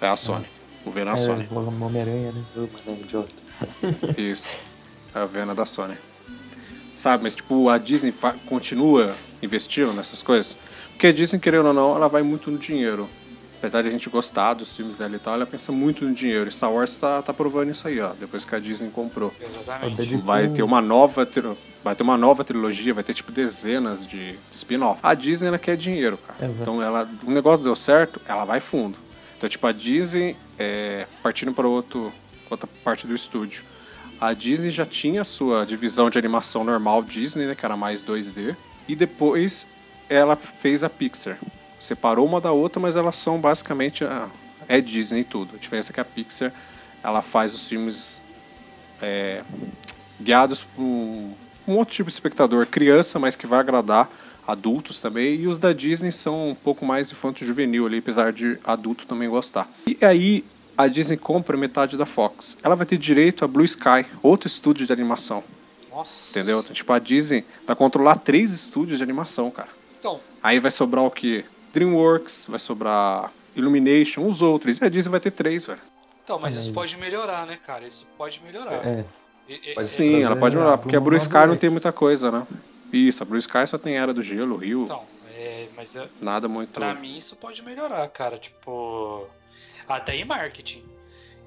É 0.00 0.06
a 0.08 0.16
Sony. 0.16 0.46
O 0.84 0.90
Venom 0.90 1.10
é 1.10 1.14
a 1.14 1.16
Sony. 1.16 1.48
É, 1.50 1.54
o 1.54 1.84
Homem-Aranha, 1.84 2.32
né? 2.32 2.44
Isso. 4.16 4.56
É 5.14 5.18
a 5.18 5.26
Venom 5.26 5.54
da 5.54 5.64
Sony. 5.66 5.96
Sabe, 6.94 7.24
mas 7.24 7.34
tipo, 7.34 7.68
a 7.68 7.78
Disney 7.78 8.14
continua 8.46 9.14
investindo 9.42 9.92
nessas 9.92 10.22
coisas. 10.22 10.56
Porque 10.90 11.06
a 11.08 11.12
Disney, 11.12 11.40
querendo 11.40 11.66
ou 11.66 11.72
não, 11.74 11.96
ela 11.96 12.08
vai 12.08 12.22
muito 12.22 12.50
no 12.50 12.58
dinheiro. 12.58 13.08
Apesar 13.62 13.80
de 13.80 13.86
a 13.86 13.92
gente 13.92 14.10
gostar 14.10 14.54
dos 14.54 14.76
filmes 14.76 14.98
dela 14.98 15.14
e 15.14 15.20
tal, 15.20 15.34
ela 15.34 15.46
pensa 15.46 15.70
muito 15.70 16.04
no 16.04 16.12
dinheiro. 16.12 16.50
Star 16.50 16.72
Wars 16.72 16.96
tá, 16.96 17.22
tá 17.22 17.32
provando 17.32 17.70
isso 17.70 17.86
aí, 17.86 18.00
ó. 18.00 18.12
Depois 18.12 18.44
que 18.44 18.52
a 18.56 18.58
Disney 18.58 18.90
comprou. 18.90 19.32
Exatamente. 19.40 20.16
Vai 20.16 20.48
ter 20.48 20.64
uma 20.64 20.80
nova 20.80 21.28
vai 21.84 21.94
ter 21.94 22.02
uma 22.02 22.16
nova 22.16 22.42
trilogia, 22.42 22.92
vai 22.92 23.04
ter 23.04 23.14
tipo 23.14 23.30
dezenas 23.30 24.04
de 24.04 24.36
spin-off. 24.50 24.98
A 25.00 25.14
Disney 25.14 25.46
ela 25.46 25.60
quer 25.60 25.76
dinheiro, 25.76 26.18
cara. 26.18 26.44
É, 26.44 26.52
então 26.60 26.82
ela, 26.82 27.08
o 27.24 27.30
negócio 27.30 27.64
deu 27.64 27.76
certo, 27.76 28.20
ela 28.26 28.44
vai 28.44 28.58
fundo. 28.58 28.98
Então 29.38 29.48
tipo 29.48 29.64
a 29.64 29.70
Disney 29.70 30.36
é, 30.58 31.06
partindo 31.22 31.54
para 31.54 31.68
outro 31.68 32.12
outra 32.50 32.68
parte 32.82 33.06
do 33.06 33.14
estúdio. 33.14 33.62
A 34.20 34.32
Disney 34.32 34.72
já 34.72 34.84
tinha 34.84 35.20
a 35.20 35.24
sua 35.24 35.64
divisão 35.64 36.10
de 36.10 36.18
animação 36.18 36.64
normal 36.64 37.00
Disney, 37.04 37.46
né, 37.46 37.54
que 37.54 37.64
era 37.64 37.76
mais 37.76 38.02
2D, 38.02 38.56
e 38.88 38.96
depois 38.96 39.68
ela 40.08 40.34
fez 40.34 40.82
a 40.82 40.90
Pixar. 40.90 41.38
Separou 41.82 42.24
uma 42.24 42.40
da 42.40 42.52
outra, 42.52 42.80
mas 42.80 42.94
elas 42.94 43.16
são 43.16 43.40
basicamente 43.40 44.04
a, 44.04 44.30
é 44.68 44.80
Disney 44.80 45.20
e 45.20 45.24
tudo. 45.24 45.56
A 45.56 45.58
diferença 45.58 45.90
é 45.90 45.94
que 45.94 46.00
a 46.00 46.04
Pixar 46.04 46.52
ela 47.02 47.22
faz 47.22 47.52
os 47.52 47.68
filmes 47.68 48.20
é, 49.00 49.42
guiados 50.20 50.62
por 50.62 50.80
um, 50.80 51.34
um 51.66 51.76
outro 51.76 51.92
tipo 51.92 52.08
de 52.08 52.14
espectador, 52.14 52.66
criança, 52.66 53.18
mas 53.18 53.34
que 53.34 53.48
vai 53.48 53.58
agradar 53.58 54.08
adultos 54.46 55.00
também, 55.00 55.40
e 55.40 55.48
os 55.48 55.58
da 55.58 55.72
Disney 55.72 56.12
são 56.12 56.50
um 56.50 56.54
pouco 56.54 56.84
mais 56.84 57.10
infanto-juvenil 57.10 57.86
ali, 57.86 57.98
apesar 57.98 58.32
de 58.32 58.58
adulto 58.62 59.04
também 59.04 59.28
gostar. 59.28 59.68
E 59.84 60.04
aí 60.04 60.44
a 60.78 60.86
Disney 60.86 61.16
compra 61.16 61.56
metade 61.56 61.96
da 61.96 62.06
Fox. 62.06 62.56
Ela 62.62 62.76
vai 62.76 62.86
ter 62.86 62.96
direito 62.96 63.44
a 63.44 63.48
Blue 63.48 63.64
Sky, 63.64 64.06
outro 64.22 64.46
estúdio 64.46 64.86
de 64.86 64.92
animação, 64.92 65.42
Nossa. 65.90 66.30
entendeu? 66.30 66.60
Então, 66.60 66.72
tipo, 66.72 66.92
a 66.92 67.00
Disney 67.00 67.44
vai 67.66 67.74
controlar 67.74 68.16
três 68.16 68.52
estúdios 68.52 68.98
de 68.98 69.02
animação, 69.02 69.50
cara. 69.50 69.68
Então, 69.98 70.20
Aí 70.42 70.58
vai 70.58 70.70
sobrar 70.70 71.04
o 71.04 71.10
quê? 71.10 71.44
DreamWorks, 71.72 72.46
vai 72.48 72.58
sobrar 72.58 73.32
Illumination, 73.56 74.26
os 74.26 74.42
outros. 74.42 74.78
E 74.80 74.84
a 74.84 74.88
Disney 74.88 75.10
vai 75.10 75.20
ter 75.20 75.30
três, 75.30 75.66
velho. 75.66 75.80
então 76.24 76.38
mas 76.38 76.54
isso 76.56 76.72
pode 76.72 76.96
melhorar, 76.96 77.46
né, 77.46 77.58
cara? 77.66 77.86
Isso 77.86 78.06
pode 78.16 78.40
melhorar. 78.42 78.86
É, 78.86 79.04
E- 79.48 79.54
e- 79.54 79.74
Pode 79.74 79.86
e- 79.86 79.88
Sim, 79.88 80.22
ela 80.22 80.36
pode 80.36 80.56
melhorar, 80.56 80.78
porque 80.78 80.96
a 80.96 81.00
Blue 81.00 81.16
Sky 81.16 81.46
não 81.48 81.56
tem 81.56 81.68
muita 81.68 81.92
coisa, 81.92 82.30
né? 82.30 82.46
Isso, 82.92 83.22
a 83.22 83.26
Blue 83.26 83.36
Sky 83.38 83.66
só 83.66 83.76
tem 83.76 83.96
Era 83.98 84.14
do 84.14 84.22
Gelo, 84.22 84.56
Rio, 84.56 84.84
Então, 84.84 85.02
é, 85.34 85.66
mas 85.76 85.96
é, 85.96 86.08
nada 86.20 86.46
muito. 86.46 86.70
pra 86.72 86.94
mim 86.94 87.18
isso 87.18 87.34
pode 87.36 87.60
melhorar, 87.62 88.06
cara. 88.08 88.38
Tipo, 88.38 89.26
até 89.88 90.14
em 90.14 90.24
marketing. 90.24 90.84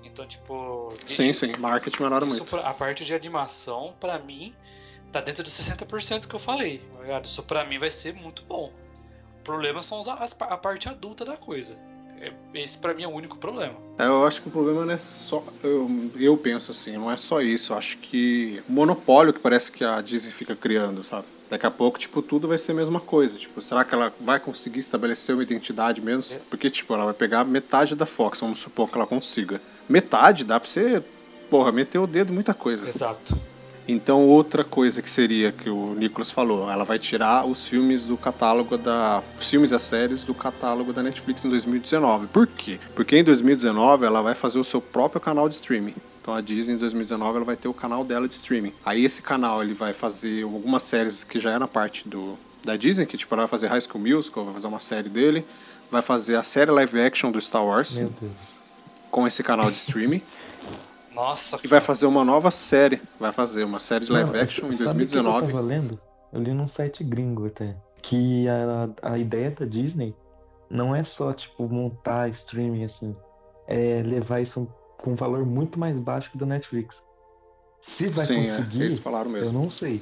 Então, 0.04 0.28
tipo. 0.28 0.92
Sim, 1.06 1.32
sim, 1.34 1.54
marketing 1.58 2.04
melhora 2.04 2.26
isso 2.26 2.36
muito. 2.36 2.50
pra- 2.50 2.70
a 2.70 2.74
parte 2.74 3.06
de 3.06 3.14
animação, 3.16 3.94
pra 4.00 4.20
mim, 4.20 4.54
tá 5.12 5.22
dentro 5.22 5.42
dos 5.44 5.54
60% 5.54 6.28
que 6.28 6.36
eu 6.36 6.40
falei. 6.40 6.80
tá 6.98 7.02
ligado? 7.02 7.26
Isso 7.26 7.42
pra 7.44 7.64
mim 7.66 7.80
vai 7.80 7.90
ser 7.90 8.14
muito 8.14 8.44
bom. 8.44 8.72
O 9.46 9.52
problema 9.56 9.84
são 9.84 10.00
as- 10.00 10.36
a 10.40 10.58
parte 10.58 10.90
adulta 10.90 11.24
da 11.24 11.38
coisa. 11.38 11.78
É- 12.20 12.34
Esse 12.56 12.80
pra 12.80 12.96
mim 12.96 13.04
é 13.04 13.08
o 13.08 13.12
único 13.12 13.38
problema. 13.38 13.76
É, 14.00 14.08
Eu 14.08 14.26
acho 14.26 14.42
que 14.42 14.48
o 14.48 14.52
problema 14.52 14.84
não 14.84 14.92
é 14.94 14.98
só. 14.98 15.44
Eu, 15.64 16.10
eu 16.16 16.36
penso 16.36 16.72
assim, 16.72 16.94
não 16.98 17.12
é 17.12 17.16
só 17.16 17.42
isso. 17.44 17.72
Eu 17.72 17.78
acho 17.78 18.00
que 18.00 18.64
o 18.68 18.72
monopólio 18.72 19.32
que 19.32 19.40
parece 19.40 19.72
que 19.72 19.84
a 19.84 20.02
Disney 20.02 20.32
fica 20.32 20.56
criando, 20.56 21.04
sabe? 21.04 21.28
Daqui 21.48 21.64
a 21.68 21.70
pouco, 21.70 22.00
tipo, 22.00 22.24
tudo 22.24 22.48
vai 22.48 22.58
ser 22.58 22.72
a 22.72 22.76
mesma 22.76 23.00
coisa. 23.00 23.38
Tipo, 23.38 23.62
será 23.62 23.86
que 23.86 23.94
ela 23.94 24.12
vai 24.20 24.40
conseguir 24.40 24.80
estabelecer 24.80 25.36
uma 25.36 25.44
identidade 25.44 26.02
mesmo? 26.02 26.40
Porque, 26.50 26.68
tipo, 26.72 26.92
ela 26.96 27.06
vai 27.06 27.14
pegar 27.14 27.46
metade 27.46 27.96
da 27.96 28.08
Fox, 28.08 28.40
vamos 28.40 28.58
supor 28.58 28.90
que 28.90 28.98
ela 28.98 29.06
consiga. 29.06 29.62
Metade 29.88 30.44
dá 30.44 30.60
pra 30.60 30.68
você, 30.68 31.04
porra, 31.52 31.72
meter 31.72 32.00
o 32.00 32.08
dedo 32.08 32.32
em 32.32 32.34
muita 32.34 32.56
coisa. 32.56 32.90
Exato. 32.90 33.38
Então, 33.88 34.26
outra 34.28 34.64
coisa 34.64 35.02
que 35.02 35.10
seria 35.10 35.52
que 35.52 35.70
o 35.70 35.94
Nicolas 35.94 36.32
falou, 36.32 36.72
ela 36.72 36.84
vai 36.84 36.98
tirar 36.98 37.46
os 37.46 37.68
filmes 37.68 38.06
do 38.06 38.18
catálogo 38.18 38.78
da. 38.78 39.22
Os 39.40 39.50
filmes 39.50 39.72
e 39.72 39.76
as 39.76 39.84
séries 39.84 40.24
do 40.24 40.34
catálogo 40.34 40.92
da 40.92 41.04
Netflix 41.04 41.46
em 41.46 41.50
2019. 41.50 42.28
Por 42.28 42.48
quê? 42.48 42.80
Porque 42.96 43.18
em 43.18 43.24
2019 43.24 44.06
ela 44.06 44.22
vai 44.22 44.34
fazer 44.34 44.58
o 44.58 44.64
seu 44.64 44.82
próprio 44.82 45.22
canal 45.22 45.48
de 45.48 45.56
streaming. 45.56 45.94
Então 46.20 46.34
a 46.34 46.42
Disney 46.42 46.74
em 46.74 46.78
2019 46.78 47.36
ela 47.36 47.46
vai 47.46 47.56
ter 47.56 47.68
o 47.68 47.74
canal 47.74 48.04
dela 48.04 48.28
de 48.28 48.34
streaming. 48.34 48.74
Aí 48.84 49.06
esse 49.06 49.22
canal 49.22 49.62
ele 49.62 49.76
vai 49.76 49.94
fazer 49.94 50.44
algumas 50.44 50.82
séries 50.82 51.24
que 51.24 51.38
já 51.38 51.52
é 51.52 51.60
na 51.60 51.68
parte 51.68 52.10
do 52.10 52.36
da 52.64 52.76
Disney, 52.76 53.06
que 53.06 53.16
tipo 53.16 53.32
ela 53.36 53.44
vai 53.44 53.48
fazer 53.48 53.68
High 53.68 53.82
School 53.82 54.04
Musical, 54.04 54.44
vai 54.46 54.54
fazer 54.56 54.66
uma 54.66 54.80
série 54.80 55.08
dele, 55.08 55.46
vai 55.92 56.02
fazer 56.02 56.36
a 56.36 56.42
série 56.42 56.72
live 56.72 57.00
action 57.00 57.32
do 57.32 57.40
Star 57.40 57.64
Wars 57.64 58.02
com 59.12 59.28
esse 59.28 59.44
canal 59.44 59.70
de 59.70 59.78
streaming 59.78 60.24
Nossa, 61.16 61.58
e 61.64 61.68
vai 61.68 61.80
fazer 61.80 62.06
uma 62.06 62.24
nova 62.26 62.52
série, 62.52 63.02
vai 63.20 63.32
fazer 63.32 63.64
uma 63.64 63.80
série 63.80 64.06
de 64.06 64.12
live 64.12 64.32
Não, 64.32 64.40
action 64.40 64.68
em 64.68 64.72
sabe 64.74 65.04
o 65.04 65.08
que 65.08 65.14
2019. 65.14 65.46
Eu 65.48 65.48
tava 65.54 65.62
lendo? 65.62 66.00
Eu 66.34 66.42
li 66.42 66.54
num 66.54 66.68
site 66.68 67.04
gringo 67.04 67.48
até. 67.48 67.76
Que 68.02 68.46
a, 68.48 69.14
a 69.14 69.18
ideia 69.18 69.50
da 69.50 69.66
Disney 69.66 70.14
não 70.70 70.96
é 70.96 71.04
só, 71.04 71.34
tipo, 71.34 71.68
montar 71.68 72.30
streaming 72.30 72.84
assim. 72.84 73.16
É 73.68 74.04
levar 74.06 74.42
isso 74.42 74.68
com 74.98 75.12
um 75.12 75.16
valor 75.16 75.46
muito 75.46 75.80
mais 75.80 75.98
baixo 76.00 76.32
que 76.32 76.38
do 76.38 76.46
Netflix. 76.46 77.02
Se 77.82 78.08
vai 78.08 78.26
Sim, 78.26 78.46
é, 78.48 78.50
conseguir, 78.50 78.82
eles 78.82 79.00
falaram 79.00 79.30
eu 79.30 79.34
mesmo. 79.34 79.60
não 79.60 79.70
sei. 79.70 80.02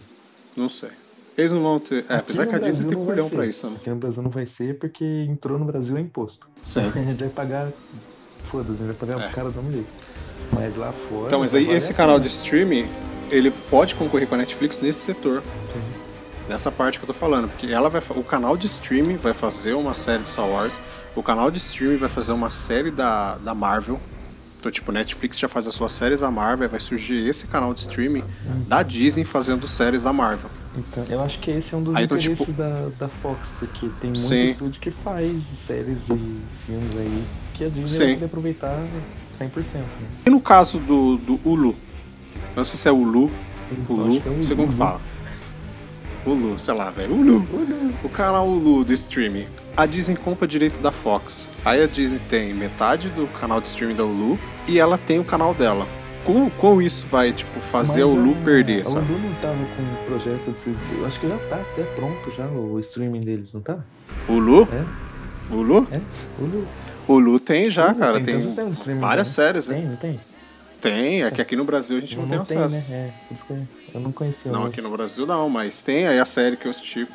Não 0.56 0.68
sei. 0.70 0.92
Eles 1.38 1.52
não 1.52 1.62
vão 1.62 1.80
ter. 1.80 2.06
É, 2.10 2.16
apesar 2.16 2.46
que 2.46 2.56
a 2.56 2.60
Disney 2.60 2.90
tem 2.94 3.06
culhão 3.06 3.30
pra 3.30 3.46
isso, 3.46 3.70
né? 3.70 3.78
Aqui 3.78 3.90
no 3.90 3.96
Brasil 3.96 4.22
não 4.22 4.30
vai 4.30 4.46
ser 4.46 4.78
porque 4.78 5.04
entrou 5.28 5.58
no 5.58 5.66
Brasil 5.66 5.98
é 5.98 6.02
imposto. 6.02 6.48
Sim. 6.64 6.92
A 6.96 7.00
gente 7.00 7.20
vai 7.20 7.30
pagar. 7.30 7.72
Foda-se, 8.50 8.84
vai 8.84 8.94
pagar 8.94 9.20
É. 9.22 9.30
cara 9.30 9.50
do 9.50 9.72
jeito. 9.72 9.88
Mas 10.52 10.76
lá 10.76 10.92
fora. 11.10 11.28
Então, 11.28 11.40
mas 11.40 11.56
aí 11.56 11.70
esse 11.72 11.92
a 11.92 11.96
canal 11.96 12.20
de 12.20 12.28
streaming, 12.28 12.88
ele 13.32 13.50
pode 13.52 13.96
concorrer 13.96 14.28
com 14.28 14.36
a 14.36 14.38
Netflix 14.38 14.80
nesse 14.80 15.00
setor. 15.00 15.42
Sim. 15.74 15.82
Nessa 16.48 16.72
parte 16.72 17.00
que 17.00 17.06
eu 17.06 17.08
tô 17.08 17.14
falando. 17.14 17.48
Porque 17.50 17.68
ela 17.68 17.90
vai. 17.90 18.02
O 18.16 18.24
canal 18.24 18.56
de 18.58 18.66
streaming 18.68 19.16
vai 19.18 19.34
fazer 19.34 19.74
uma 19.74 19.94
série 19.94 20.24
de 20.24 20.30
Star 20.30 20.48
Wars. 20.48 20.80
O 21.16 21.24
canal 21.24 21.50
de 21.50 21.58
streaming 21.58 21.98
vai 21.98 22.10
fazer 22.10 22.34
uma 22.34 22.50
série 22.50 22.92
da, 22.92 23.36
da 23.38 23.56
Marvel. 23.56 24.00
Então, 24.60 24.72
tipo, 24.72 24.92
Netflix 24.94 25.38
já 25.38 25.48
faz 25.50 25.68
as 25.68 25.74
suas 25.74 25.92
séries 25.92 26.22
da 26.22 26.32
Marvel, 26.32 26.70
vai 26.70 26.80
surgir 26.80 27.28
esse 27.28 27.48
canal 27.48 27.74
de 27.74 27.82
streaming 27.82 28.24
da 28.66 28.82
Disney 28.82 29.26
fazendo 29.26 29.68
séries 29.68 30.04
da 30.04 30.14
Marvel. 30.14 30.50
Então, 30.78 31.04
eu 31.10 31.22
acho 31.22 31.38
que 31.40 31.52
esse 31.52 31.74
é 31.74 31.78
um 31.78 31.84
dos 31.84 31.94
Aí, 31.98 32.06
então, 32.06 32.18
interesses 32.18 32.46
tipo- 32.46 32.58
da, 32.58 32.88
da 32.98 33.10
Fox, 33.10 33.52
porque 33.60 33.88
tem 34.00 34.12
muito 34.12 34.20
Sim. 34.20 34.52
estúdio 34.52 34.80
que 34.80 34.90
faz 34.90 35.34
séries 35.44 36.08
e 36.10 36.40
filmes 36.66 36.96
aí 36.98 37.24
que 37.54 37.64
a 37.66 37.70
Disney 37.70 37.88
Sim. 37.88 38.06
vai 38.06 38.14
poder 38.16 38.26
aproveitar 38.26 38.80
100%. 39.40 39.76
Né? 39.76 39.84
E 40.26 40.30
no 40.30 40.42
caso 40.42 40.80
do, 40.80 41.18
do 41.18 41.40
Hulu? 41.44 41.70
Eu 42.36 42.58
não 42.58 42.66
sei 42.66 42.78
se 42.78 42.88
é 42.88 42.92
Hulu, 42.92 43.32
acho 43.72 44.22
que 44.22 44.28
é 44.28 44.32
o 44.32 44.36
não 44.36 44.44
sei 44.44 44.56
como 44.56 44.72
fala. 44.72 45.02
Hulu, 46.26 46.58
sei 46.58 46.74
lá, 46.74 46.90
velho. 46.90 47.14
Hulu. 47.14 47.48
O 48.04 48.10
canal 48.10 48.48
Hulu 48.48 48.84
do 48.86 48.94
streaming. 48.94 49.46
A 49.76 49.86
Disney 49.86 50.16
compra 50.16 50.48
direito 50.48 50.80
da 50.80 50.92
Fox. 50.92 51.50
Aí 51.66 51.82
a 51.84 51.88
Disney 51.88 52.20
tem 52.30 52.54
metade 52.54 53.10
do 53.10 53.28
canal 53.40 53.60
de 53.60 53.68
streaming 53.68 53.96
da 53.96 54.04
Hulu 54.04 54.38
e 54.68 54.80
ela 54.80 54.98
tem 54.98 55.20
o 55.20 55.26
canal 55.26 55.54
dela. 55.54 55.86
Com, 56.24 56.50
com 56.50 56.82
isso 56.82 57.06
vai, 57.08 57.34
tipo, 57.34 57.60
fazer 57.60 58.06
Mas 58.06 58.14
a 58.14 58.16
Hulu 58.16 58.32
a- 58.40 58.46
perder, 58.46 58.82
A 58.82 58.86
sabe? 58.86 59.12
Hulu 59.12 59.20
não 59.28 59.34
tava 59.42 59.56
com 59.76 59.82
um 59.82 60.06
projeto 60.06 60.56
de. 60.64 60.98
Eu 60.98 61.06
acho 61.06 61.20
que 61.20 61.28
já 61.28 61.38
tá 61.50 61.56
até 61.58 61.84
pronto 61.96 62.32
já 62.38 62.46
o 62.48 62.80
streaming 62.80 63.22
deles, 63.22 63.54
não 63.54 63.62
tá? 63.62 63.80
Hulu? 64.30 64.66
É? 64.72 65.54
Hulu? 65.54 65.88
É? 65.92 66.00
Hulu. 66.40 66.66
Hulu 67.08 67.40
tem 67.40 67.70
já, 67.70 67.94
cara. 67.94 68.16
tem 68.22 68.38
Tem 68.38 68.38
de 68.38 68.72
streaming, 68.72 69.00
várias 69.00 69.28
né? 69.28 69.34
séries, 69.34 69.68
né? 69.70 69.76
Tem, 69.76 69.86
não 69.88 69.96
tem? 69.98 70.20
Tem, 70.82 71.24
é 71.24 71.32
que 71.32 71.42
aqui 71.42 71.56
no 71.56 71.64
Brasil 71.64 71.98
a 71.98 72.02
gente 72.02 72.18
não, 72.18 72.28
tem 72.28 72.38
acesso. 72.40 72.92
né? 72.92 73.14
É, 73.32 73.94
eu- 73.96 74.02
não 74.02 74.12
conhecia. 74.12 74.52
Não, 74.52 74.64
o- 74.64 74.68
aqui 74.68 74.82
no 74.82 74.90
Brasil 74.90 75.26
não, 75.26 75.50
mas 75.50 75.82
tem 75.82 76.08
aí 76.08 76.20
a 76.20 76.26
série 76.26 76.58
que 76.58 76.66
eu 76.66 76.72
assisti 76.72 77.08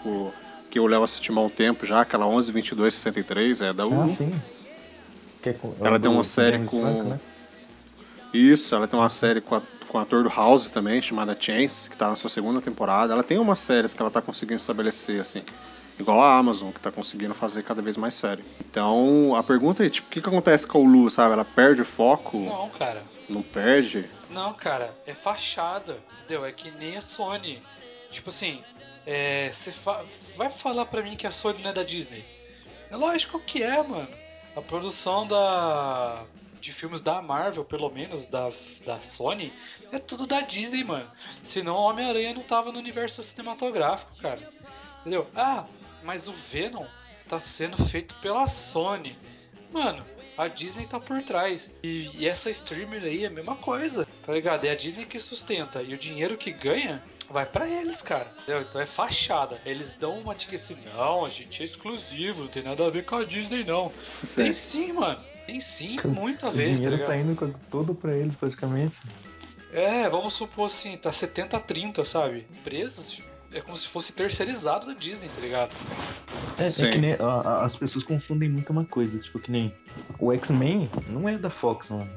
que 0.70 0.78
o 0.80 0.86
Léo 0.86 1.02
assistiu 1.02 1.38
há 1.38 1.42
um 1.42 1.48
tempo 1.50 1.84
já, 1.84 2.00
aquela 2.00 2.26
11, 2.26 2.50
22, 2.52 2.94
63, 2.94 3.60
é 3.60 3.72
da 3.72 3.84
Hulu. 3.86 4.02
Ah, 4.02 4.08
sim. 4.08 4.32
É 5.44 5.52
com- 5.52 5.74
é 5.80 5.86
Ela 5.86 5.96
o 5.96 6.00
tem 6.00 6.10
uma 6.10 6.24
série 6.24 6.58
com- 6.58 6.80
Franco, 6.82 7.02
né? 7.10 7.20
Isso, 8.34 8.74
ela 8.74 8.86
tem 8.86 8.98
uma 8.98 9.08
série 9.08 9.40
com, 9.40 9.54
a, 9.54 9.62
com 9.88 9.96
o 9.96 10.00
ator 10.00 10.22
do 10.22 10.28
House 10.28 10.68
também, 10.68 11.00
chamada 11.00 11.34
Chance, 11.38 11.88
que 11.88 11.96
tá 11.96 12.08
na 12.08 12.14
sua 12.16 12.28
segunda 12.28 12.60
temporada. 12.60 13.12
Ela 13.14 13.22
tem 13.22 13.38
umas 13.38 13.58
séries 13.58 13.94
que 13.94 14.00
ela 14.02 14.10
tá 14.10 14.20
conseguindo 14.20 14.56
estabelecer, 14.60 15.20
assim. 15.20 15.42
Igual 15.98 16.20
a 16.22 16.36
Amazon, 16.36 16.70
que 16.70 16.80
tá 16.80 16.92
conseguindo 16.92 17.34
fazer 17.34 17.62
cada 17.64 17.82
vez 17.82 17.96
mais 17.96 18.14
série. 18.14 18.44
Então, 18.60 19.34
a 19.34 19.42
pergunta 19.42 19.84
é, 19.84 19.88
tipo, 19.88 20.06
o 20.08 20.10
que, 20.10 20.20
que 20.20 20.28
acontece 20.28 20.66
com 20.66 20.78
a 20.78 20.80
Hulu, 20.80 21.10
sabe? 21.10 21.32
Ela 21.32 21.44
perde 21.44 21.82
o 21.82 21.84
foco? 21.84 22.38
Não, 22.38 22.68
cara. 22.70 23.02
Não 23.28 23.42
perde? 23.42 24.08
Não, 24.30 24.54
cara, 24.54 24.94
é 25.06 25.12
fachada, 25.14 25.98
entendeu? 26.20 26.44
É 26.44 26.52
que 26.52 26.70
nem 26.70 26.96
a 26.96 27.00
Sony. 27.00 27.60
Tipo 28.10 28.28
assim, 28.30 28.62
é, 29.06 29.50
você 29.52 29.72
fa- 29.72 30.04
vai 30.36 30.50
falar 30.50 30.86
pra 30.86 31.02
mim 31.02 31.16
que 31.16 31.26
a 31.26 31.30
Sony 31.30 31.62
não 31.62 31.70
é 31.70 31.72
da 31.72 31.82
Disney? 31.82 32.24
É 32.90 32.96
lógico 32.96 33.40
que 33.40 33.62
é, 33.62 33.82
mano. 33.82 34.08
A 34.56 34.62
produção 34.62 35.26
da 35.26 36.24
de 36.60 36.72
filmes 36.72 37.00
da 37.00 37.22
Marvel, 37.22 37.64
pelo 37.64 37.88
menos 37.88 38.26
da, 38.26 38.50
da 38.84 39.00
Sony, 39.00 39.52
é 39.92 39.98
tudo 39.98 40.26
da 40.26 40.40
Disney, 40.40 40.82
mano. 40.82 41.08
Senão 41.42 41.74
o 41.76 41.82
Homem-Aranha 41.82 42.34
não 42.34 42.42
tava 42.42 42.72
no 42.72 42.78
universo 42.80 43.22
cinematográfico, 43.22 44.10
cara. 44.20 44.40
Entendeu? 45.00 45.26
Ah, 45.36 45.64
mas 46.08 46.26
o 46.26 46.32
Venom 46.50 46.86
tá 47.28 47.38
sendo 47.38 47.76
feito 47.86 48.14
pela 48.22 48.46
Sony. 48.46 49.14
Mano, 49.70 50.02
a 50.38 50.48
Disney 50.48 50.86
tá 50.86 50.98
por 50.98 51.22
trás. 51.22 51.70
E, 51.82 52.10
e 52.14 52.26
essa 52.26 52.48
streamer 52.48 53.02
aí 53.02 53.24
é 53.24 53.26
a 53.26 53.30
mesma 53.30 53.56
coisa, 53.56 54.08
tá 54.24 54.32
ligado? 54.32 54.64
É 54.64 54.70
a 54.70 54.74
Disney 54.74 55.04
que 55.04 55.20
sustenta. 55.20 55.82
E 55.82 55.92
o 55.92 55.98
dinheiro 55.98 56.38
que 56.38 56.50
ganha 56.50 57.02
vai 57.28 57.44
pra 57.44 57.68
eles, 57.68 58.00
cara. 58.00 58.32
Entendeu? 58.38 58.62
Então 58.62 58.80
é 58.80 58.86
fachada. 58.86 59.60
Eles 59.66 59.92
dão 59.92 60.18
uma 60.18 60.34
tica 60.34 60.56
assim, 60.56 60.78
não, 60.94 61.26
a 61.26 61.28
gente 61.28 61.60
é 61.60 61.66
exclusivo, 61.66 62.44
não 62.44 62.48
tem 62.48 62.62
nada 62.62 62.86
a 62.86 62.90
ver 62.90 63.04
com 63.04 63.16
a 63.16 63.24
Disney, 63.24 63.62
não. 63.62 63.92
Tem 64.34 64.54
sim, 64.54 64.94
mano. 64.94 65.22
Tem 65.44 65.60
sim, 65.60 65.98
muito 66.08 66.46
a 66.46 66.48
O 66.48 66.52
ver, 66.52 66.68
tá 66.68 66.72
dinheiro 66.74 66.94
ligado? 66.96 67.08
tá 67.08 67.16
indo 67.18 67.54
todo 67.70 67.94
pra 67.94 68.16
eles, 68.16 68.34
praticamente. 68.34 68.96
É, 69.70 70.08
vamos 70.08 70.32
supor 70.32 70.64
assim, 70.64 70.96
tá 70.96 71.10
70-30, 71.10 72.02
sabe? 72.02 72.46
Empresas 72.50 73.20
é 73.52 73.60
como 73.60 73.76
se 73.76 73.88
fosse 73.88 74.12
terceirizado 74.12 74.86
da 74.86 74.94
Disney, 74.94 75.28
tá 75.28 75.40
ligado? 75.40 75.70
É, 76.58 76.66
é 76.66 76.90
que 76.92 76.98
nem. 76.98 77.12
a- 77.14 77.24
a- 77.24 77.64
as 77.64 77.76
pessoas 77.76 78.04
confundem 78.04 78.48
muito 78.48 78.70
uma 78.70 78.84
coisa, 78.84 79.18
tipo, 79.18 79.38
que 79.38 79.50
nem. 79.50 79.74
O 80.18 80.32
X-Men 80.32 80.90
não 81.08 81.28
é 81.28 81.38
da 81.38 81.50
Fox, 81.50 81.90
não. 81.90 82.08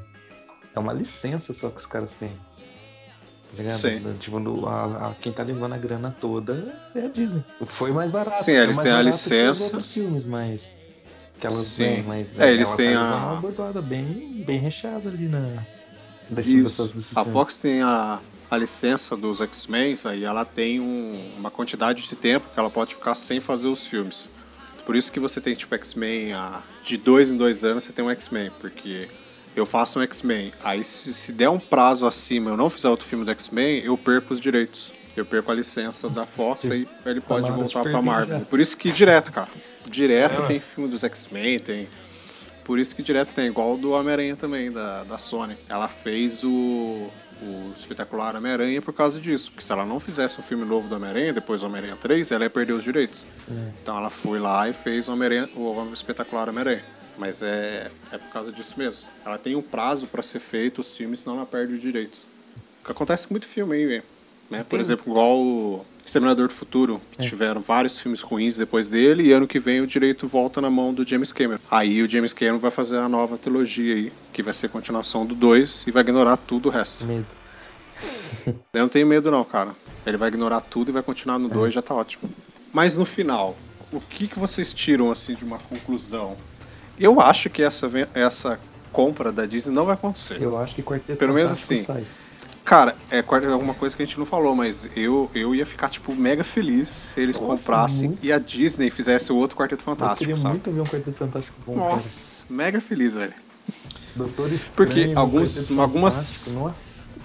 É 0.76 0.80
uma 0.80 0.94
licença 0.94 1.54
só 1.54 1.70
que 1.70 1.78
os 1.80 1.86
caras 1.86 2.16
têm. 2.16 2.30
Tá 3.56 3.58
ligado? 3.58 3.78
Sim. 3.78 4.16
Tipo, 4.20 4.40
no- 4.40 4.66
a, 4.68 5.10
a- 5.10 5.16
quem 5.16 5.32
tá 5.32 5.44
levando 5.44 5.74
a 5.74 5.78
grana 5.78 6.16
toda 6.22 6.74
é 6.96 7.06
a 7.06 7.08
Disney. 7.10 7.44
Foi 7.66 7.92
mais 7.92 8.10
barato. 8.12 8.44
Sim, 8.44 8.54
eles 8.54 8.78
têm 8.80 8.92
a 8.92 8.98
que 8.98 9.04
licença. 9.04 9.64
outros 9.66 9.94
filmes, 9.94 10.26
mas. 10.26 10.72
Que 11.40 11.48
elas 11.48 11.58
Sim. 11.60 11.84
têm, 11.84 12.04
mas. 12.04 12.40
É, 12.40 12.52
eles 12.52 12.72
têm 12.74 12.94
a- 12.96 13.02
Uma 13.32 13.36
bordoada 13.42 13.82
bem, 13.82 14.44
bem 14.46 14.60
recheada 14.60 15.10
ali 15.10 15.28
na. 15.28 15.64
Dessas- 16.30 16.92
desses 16.92 17.12
A 17.18 17.22
filmes. 17.22 17.34
Fox 17.34 17.58
tem 17.58 17.82
a, 17.82 18.20
a 18.52 18.58
licença 18.58 19.16
dos 19.16 19.40
X-Men, 19.42 19.96
aí 20.06 20.24
ela 20.26 20.44
tem 20.46 20.80
um- 20.80 21.32
uma 21.38 21.50
quantidade 21.50 22.06
de 22.08 22.16
tempo 22.16 22.48
que 22.54 22.60
ela 22.60 22.70
pode 22.70 22.94
ficar 22.94 23.16
sem 23.16 23.40
fazer 23.40 23.70
os 23.70 23.88
filmes. 23.88 24.30
Por 24.86 24.96
isso 24.96 25.12
que 25.12 25.20
você 25.20 25.40
tem 25.40 25.56
tipo 25.56 25.74
X-Men 25.74 26.34
ah, 26.34 26.62
de 26.84 26.98
dois 26.98 27.32
em 27.32 27.38
dois 27.38 27.64
anos 27.64 27.84
você 27.86 27.94
tem 27.94 28.04
um 28.04 28.10
X-Men, 28.10 28.52
porque 28.60 29.08
eu 29.56 29.66
faço 29.66 30.00
um 30.00 30.02
X-Men, 30.02 30.52
aí 30.64 30.84
se, 30.84 31.14
se 31.14 31.32
der 31.32 31.50
um 31.50 31.60
prazo 31.60 32.06
acima 32.06 32.50
eu 32.52 32.58
não 32.58 32.70
fizer 32.70 32.90
outro 32.90 33.06
filme 33.08 33.24
do 33.24 33.32
X-Men, 33.32 33.84
eu 33.86 33.98
perco 33.98 34.34
os 34.34 34.40
direitos. 34.42 34.92
Eu 35.16 35.26
perco 35.26 35.52
a 35.52 35.56
licença 35.56 36.10
da 36.10 36.26
Fox, 36.26 36.72
aí 36.72 36.88
ele 37.06 37.20
pode 37.20 37.46
Tomara 37.46 37.54
voltar 37.62 37.82
pra 37.82 37.92
perder 37.92 38.02
Marvel. 38.06 38.40
já. 38.40 38.46
Por 38.46 38.60
isso 38.62 38.78
que 38.78 38.92
direto, 38.92 39.30
cara. 39.32 39.50
Direto 39.90 40.42
É, 40.42 40.46
tem 40.48 40.60
filme 40.62 40.90
dos 40.90 41.04
X-Men, 41.04 41.60
tem. 41.60 41.90
Por 42.64 42.80
isso 42.80 42.96
que 42.96 43.04
direto 43.04 43.34
tem, 43.34 43.48
igual 43.48 43.74
o 43.74 43.78
do 43.78 43.92
Homem-Aranha 43.92 44.38
também, 44.38 44.72
da, 44.72 45.04
da 45.04 45.18
Sony. 45.18 45.58
Ela 45.68 45.90
fez 45.90 46.46
o, 46.46 47.10
o 47.42 47.72
espetacular 47.76 48.36
Homem-Aranha 48.36 48.82
por 48.82 48.94
causa 48.94 49.20
disso. 49.20 49.52
Porque 49.52 49.64
se 49.64 49.72
ela 49.72 49.86
não 49.86 50.00
fizesse 50.00 50.40
um 50.40 50.44
filme 50.44 50.64
novo 50.66 50.88
do 50.88 50.96
Homem-Aranha, 50.96 51.34
depois 51.34 51.62
do 51.62 51.68
Homem-Aranha 51.68 51.96
3, 51.96 52.32
ela 52.32 52.44
ia 52.44 52.50
perder 52.50 52.74
os 52.74 52.84
direitos. 52.84 53.26
Então 53.82 53.98
ela 53.98 54.10
foi 54.10 54.40
lá 54.40 54.70
e 54.70 54.74
fez 54.74 55.10
o, 55.10 55.14
o 55.14 55.94
espetacular 55.94 56.50
Homem-Aranha. 56.50 56.84
Mas 57.18 57.42
é, 57.42 57.92
é 58.12 58.18
por 58.18 58.32
causa 58.32 58.52
disso 58.52 58.76
mesmo. 58.78 59.10
Ela 59.26 59.38
tem 59.38 59.56
um 59.56 59.62
prazo 59.62 60.08
pra 60.08 60.22
ser 60.22 60.40
feito 60.40 60.80
os 60.80 60.96
filmes, 60.96 61.22
senão 61.22 61.38
ela 61.38 61.46
perde 61.46 61.74
os 61.74 61.82
direitos. 61.82 62.22
O 62.82 62.86
que 62.86 62.92
acontece 62.92 63.28
com 63.28 63.34
muito 63.34 63.48
filme 63.48 63.76
aí. 63.76 64.04
Né? 64.50 64.66
Por 64.68 64.80
exemplo, 64.80 65.10
igual 65.12 65.38
o 65.38 65.86
Exterminador 66.06 66.48
do 66.48 66.54
Futuro, 66.54 67.00
que 67.12 67.22
tiveram 67.22 67.62
vários 67.62 68.00
filmes 68.00 68.22
ruins 68.22 68.58
depois 68.58 68.88
dele, 68.88 69.24
e 69.24 69.32
ano 69.32 69.48
que 69.48 69.60
vem 69.60 69.82
o 69.82 69.88
direito 69.88 70.28
volta 70.28 70.60
na 70.60 70.70
mão 70.70 70.94
do 70.94 71.08
James 71.08 71.32
Cameron. 71.32 71.60
Aí 71.70 72.02
o 72.02 72.10
James 72.10 72.34
Cameron 72.34 72.60
vai 72.60 72.72
fazer 72.72 72.98
a 72.98 73.08
nova 73.08 73.38
trilogia 73.38 73.96
aí, 73.96 74.14
que 74.34 74.42
vai 74.42 74.54
ser 74.54 74.66
a 74.66 74.70
continuação 74.70 75.26
do 75.26 75.36
2 75.36 75.86
e 75.88 75.92
vai 75.92 76.02
ignorar 76.02 76.38
tudo 76.38 76.70
o 76.70 76.72
resto. 76.72 77.06
Medo. 77.06 77.28
Eu 78.74 78.82
não 78.82 78.90
tenho 78.90 79.06
medo 79.06 79.30
não, 79.30 79.44
cara. 79.44 79.76
Ele 80.06 80.18
vai 80.18 80.30
ignorar 80.30 80.62
tudo 80.62 80.90
e 80.90 80.92
vai 80.92 81.04
continuar 81.04 81.38
no 81.38 81.48
2, 81.48 81.74
já 81.74 81.82
tá 81.82 81.94
ótimo. 81.94 82.30
Mas 82.74 82.98
no 82.98 83.06
final, 83.06 83.56
o 83.92 84.00
que, 84.00 84.28
que 84.28 84.40
vocês 84.40 84.74
tiram 84.74 85.12
assim 85.12 85.36
de 85.36 85.44
uma 85.44 85.60
conclusão? 85.60 86.36
Eu 87.00 87.22
acho 87.22 87.50
que 87.50 87.62
essa, 87.62 87.90
essa 88.14 88.60
compra 88.92 89.32
da 89.32 89.46
Disney 89.46 89.74
não 89.74 89.86
vai 89.86 89.94
acontecer. 89.94 90.42
Eu 90.42 90.58
acho 90.58 90.76
que 90.76 90.82
Quarteto 90.84 91.18
Pelo 91.18 91.34
menos 91.34 91.52
assim. 91.52 91.84
sai. 91.84 92.04
Cara, 92.72 92.96
é 93.12 93.22
alguma 93.52 93.74
coisa 93.74 93.94
que 93.94 94.02
a 94.02 94.06
gente 94.06 94.18
não 94.18 94.26
falou, 94.26 94.56
mas 94.56 94.90
eu, 94.96 95.30
eu 95.36 95.54
ia 95.54 95.66
ficar, 95.66 95.90
tipo, 95.90 96.16
mega 96.16 96.42
feliz 96.42 96.88
se 96.88 97.20
eles 97.20 97.38
Nossa, 97.38 97.58
comprassem 97.58 98.08
muito. 98.08 98.26
e 98.26 98.32
a 98.32 98.40
Disney 98.40 98.90
fizesse 98.90 99.30
o 99.34 99.36
outro 99.36 99.58
Quarteto 99.58 99.82
Eu 99.82 99.86
Fantástico, 99.86 100.20
queria 100.20 100.38
sabe? 100.38 100.54
muito 100.54 100.72
ver 100.72 100.80
um 100.80 100.86
Quarteto 100.86 101.18
Fantástico 101.18 101.58
bom, 101.68 101.74
cara. 101.76 101.96
Nossa, 101.96 102.46
mega 102.50 102.80
feliz, 102.80 103.16
velho. 103.16 103.34
Doutor 104.16 104.54
Estranho 104.54 104.74
Porque 104.74 105.12
alguns- 105.14 105.70
algumas-. 105.78 106.54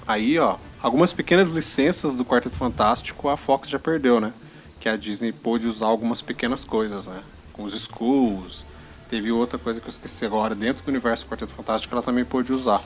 Aí, 0.05 0.37
ó, 0.37 0.57
algumas 0.83 1.13
pequenas 1.13 1.49
licenças 1.49 2.17
do 2.17 2.25
Quarteto 2.25 2.57
Fantástico 2.57 3.29
a 3.29 3.37
Fox 3.37 3.69
já 3.69 3.79
perdeu, 3.79 4.21
né? 4.21 4.33
Que 4.81 4.89
a 4.89 4.97
Disney 4.97 5.31
pôde 5.31 5.69
usar 5.69 5.87
algumas 5.87 6.23
pequenas 6.23 6.65
coisas, 6.65 7.07
né? 7.07 7.23
Com 7.53 7.63
os 7.63 7.73
Skulls. 7.73 8.67
Teve 9.09 9.31
outra 9.31 9.61
coisa 9.61 9.81
que 9.81 9.87
eu 9.87 9.91
esqueci 9.91 10.27
agora, 10.27 10.57
dentro 10.57 10.83
do 10.85 10.89
universo 10.89 11.25
do 11.25 11.29
Quarteto 11.31 11.53
Fantástico, 11.53 11.95
ela 11.95 12.03
também 12.03 12.25
pôde 12.25 12.53
usar. 12.53 12.83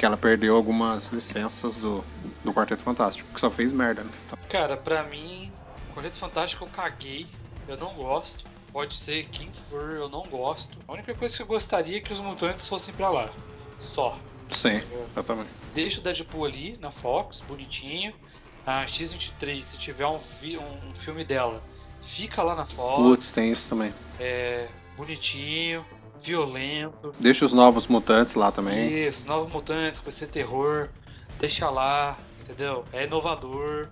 Porque 0.00 0.06
ela 0.06 0.16
perdeu 0.16 0.56
algumas 0.56 1.08
licenças 1.08 1.76
do, 1.76 2.02
do 2.42 2.54
Quarteto 2.54 2.80
Fantástico, 2.82 3.28
que 3.34 3.38
só 3.38 3.50
fez 3.50 3.70
merda, 3.70 4.02
né? 4.02 4.10
Então, 4.26 4.38
Cara, 4.48 4.74
pra 4.74 5.02
mim, 5.02 5.52
Quarteto 5.94 6.16
Fantástico 6.16 6.64
eu 6.64 6.68
caguei, 6.70 7.26
eu 7.68 7.76
não 7.76 7.92
gosto. 7.92 8.46
Pode 8.72 8.96
ser 8.96 9.26
quem 9.30 9.50
for, 9.68 9.90
eu 9.90 10.08
não 10.08 10.22
gosto. 10.22 10.78
A 10.88 10.94
única 10.94 11.12
coisa 11.12 11.36
que 11.36 11.42
eu 11.42 11.46
gostaria 11.46 11.98
é 11.98 12.00
que 12.00 12.14
os 12.14 12.18
mutantes 12.20 12.66
fossem 12.66 12.94
pra 12.94 13.10
lá. 13.10 13.28
Só. 13.78 14.18
sim, 14.48 14.80
eu 15.14 15.22
também. 15.22 15.44
Deixa 15.74 16.00
o 16.00 16.02
Deadpool 16.02 16.46
ali 16.46 16.78
na 16.80 16.90
Fox, 16.90 17.40
bonitinho. 17.46 18.14
A 18.66 18.86
X-23, 18.86 19.60
se 19.62 19.76
tiver 19.76 20.06
um, 20.06 20.18
fi- 20.18 20.56
um 20.56 20.94
filme 20.94 21.26
dela, 21.26 21.62
fica 22.00 22.42
lá 22.42 22.54
na 22.54 22.64
Fox. 22.64 23.02
Putz, 23.02 23.32
tem 23.32 23.52
isso 23.52 23.68
também. 23.68 23.92
É, 24.18 24.66
bonitinho, 24.96 25.84
violento. 26.22 27.14
Deixa 27.18 27.44
os 27.44 27.52
novos 27.52 27.86
mutantes 27.86 28.34
lá 28.34 28.52
também. 28.52 29.06
Isso, 29.06 29.26
Novos 29.26 29.52
Mutantes, 29.52 30.00
vai 30.00 30.12
ser 30.12 30.26
terror. 30.26 30.88
Deixa 31.38 31.68
lá, 31.70 32.18
entendeu? 32.42 32.84
É 32.92 33.06
inovador. 33.06 33.88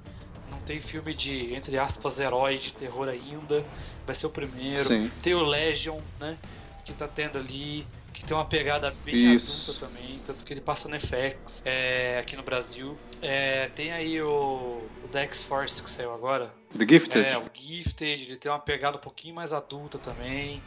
Não 0.50 0.58
tem 0.60 0.80
filme 0.80 1.14
de, 1.14 1.54
entre 1.54 1.78
aspas, 1.78 2.18
herói 2.18 2.58
de 2.58 2.72
terror 2.72 3.08
ainda. 3.08 3.64
Vai 4.06 4.14
ser 4.14 4.26
o 4.26 4.30
primeiro. 4.30 4.78
Sim. 4.78 5.10
Tem 5.22 5.34
o 5.34 5.42
Legion, 5.42 5.98
né? 6.20 6.36
Que 6.84 6.92
tá 6.92 7.08
tendo 7.08 7.38
ali. 7.38 7.86
Que 8.12 8.24
tem 8.24 8.36
uma 8.36 8.46
pegada 8.46 8.92
bem 9.04 9.34
Isso. 9.34 9.70
adulta 9.70 9.86
também. 9.86 10.18
Tanto 10.26 10.44
que 10.44 10.52
ele 10.52 10.60
passa 10.60 10.88
no 10.88 10.98
FX 10.98 11.62
é, 11.64 12.18
aqui 12.18 12.36
no 12.36 12.42
Brasil. 12.42 12.96
É, 13.22 13.68
tem 13.76 13.92
aí 13.92 14.20
o, 14.20 14.82
o 15.04 15.08
da 15.12 15.20
X-Force 15.20 15.82
que 15.82 15.90
saiu 15.90 16.12
agora. 16.12 16.52
The 16.76 16.86
Gifted? 16.86 17.26
É, 17.26 17.38
o 17.38 17.44
Gifted, 17.54 18.24
ele 18.24 18.36
tem 18.36 18.50
uma 18.50 18.58
pegada 18.58 18.96
um 18.96 19.00
pouquinho 19.00 19.34
mais 19.34 19.52
adulta 19.52 19.98
também. 19.98 20.60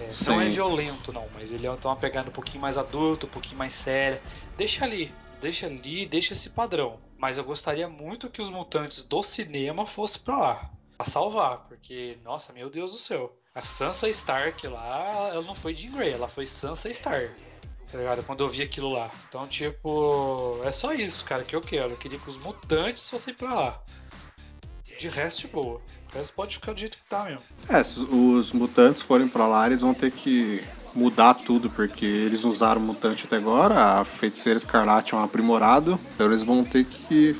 É, 0.00 0.08
não 0.26 0.40
é 0.40 0.48
violento 0.48 1.12
não, 1.12 1.26
mas 1.34 1.52
ele 1.52 1.62
tem 1.62 1.90
uma 1.90 1.96
pegada 1.96 2.28
um 2.28 2.32
pouquinho 2.32 2.60
mais 2.60 2.76
adulta, 2.76 3.26
um 3.26 3.30
pouquinho 3.30 3.56
mais 3.56 3.74
séria. 3.74 4.20
Deixa 4.56 4.84
ali, 4.84 5.12
deixa 5.40 5.66
ali, 5.66 6.06
deixa 6.06 6.32
esse 6.32 6.50
padrão. 6.50 6.98
Mas 7.18 7.38
eu 7.38 7.44
gostaria 7.44 7.88
muito 7.88 8.28
que 8.28 8.42
os 8.42 8.50
mutantes 8.50 9.04
do 9.04 9.22
cinema 9.22 9.86
fossem 9.86 10.20
pra 10.22 10.38
lá. 10.38 10.70
Pra 10.96 11.06
salvar, 11.06 11.66
porque, 11.68 12.18
nossa, 12.24 12.52
meu 12.52 12.70
Deus 12.70 12.92
do 12.92 12.98
céu. 12.98 13.34
A 13.54 13.62
Sansa 13.62 14.08
Stark 14.08 14.66
lá, 14.68 15.30
ela 15.32 15.42
não 15.42 15.54
foi 15.54 15.74
Jean 15.74 15.92
Grey, 15.92 16.12
ela 16.12 16.28
foi 16.28 16.46
Sansa 16.46 16.90
Stark. 16.90 17.32
Tá 17.90 17.98
ligado? 17.98 18.22
Quando 18.24 18.40
eu 18.42 18.50
vi 18.50 18.62
aquilo 18.62 18.90
lá. 18.90 19.10
Então, 19.28 19.46
tipo, 19.46 20.60
é 20.64 20.72
só 20.72 20.92
isso, 20.92 21.24
cara, 21.24 21.44
que 21.44 21.54
eu 21.54 21.60
quero. 21.60 21.92
Eu 21.92 21.96
queria 21.96 22.18
que 22.18 22.28
os 22.28 22.36
mutantes 22.38 23.08
fossem 23.08 23.32
pra 23.32 23.54
lá. 23.54 23.82
De 24.98 25.08
resto, 25.08 25.48
boa. 25.48 25.80
O 26.12 26.18
resto 26.18 26.32
pode 26.34 26.54
ficar 26.54 26.72
do 26.72 26.80
jeito 26.80 26.96
que 26.96 27.08
tá 27.08 27.24
mesmo. 27.24 27.42
É, 27.68 27.82
se 27.82 28.00
os 28.00 28.52
mutantes 28.52 29.02
forem 29.02 29.28
pra 29.28 29.46
lá, 29.46 29.66
eles 29.66 29.82
vão 29.82 29.92
ter 29.92 30.10
que 30.10 30.62
mudar 30.94 31.34
tudo, 31.34 31.68
porque 31.68 32.06
eles 32.06 32.44
usaram 32.44 32.80
mutante 32.80 33.26
até 33.26 33.36
agora, 33.36 34.00
a 34.00 34.04
feiticeira 34.04 34.56
escarlate 34.56 35.14
é 35.14 35.16
um 35.16 35.22
aprimorado, 35.22 36.00
então 36.14 36.26
eles 36.26 36.42
vão 36.42 36.64
ter 36.64 36.84
que 36.84 37.36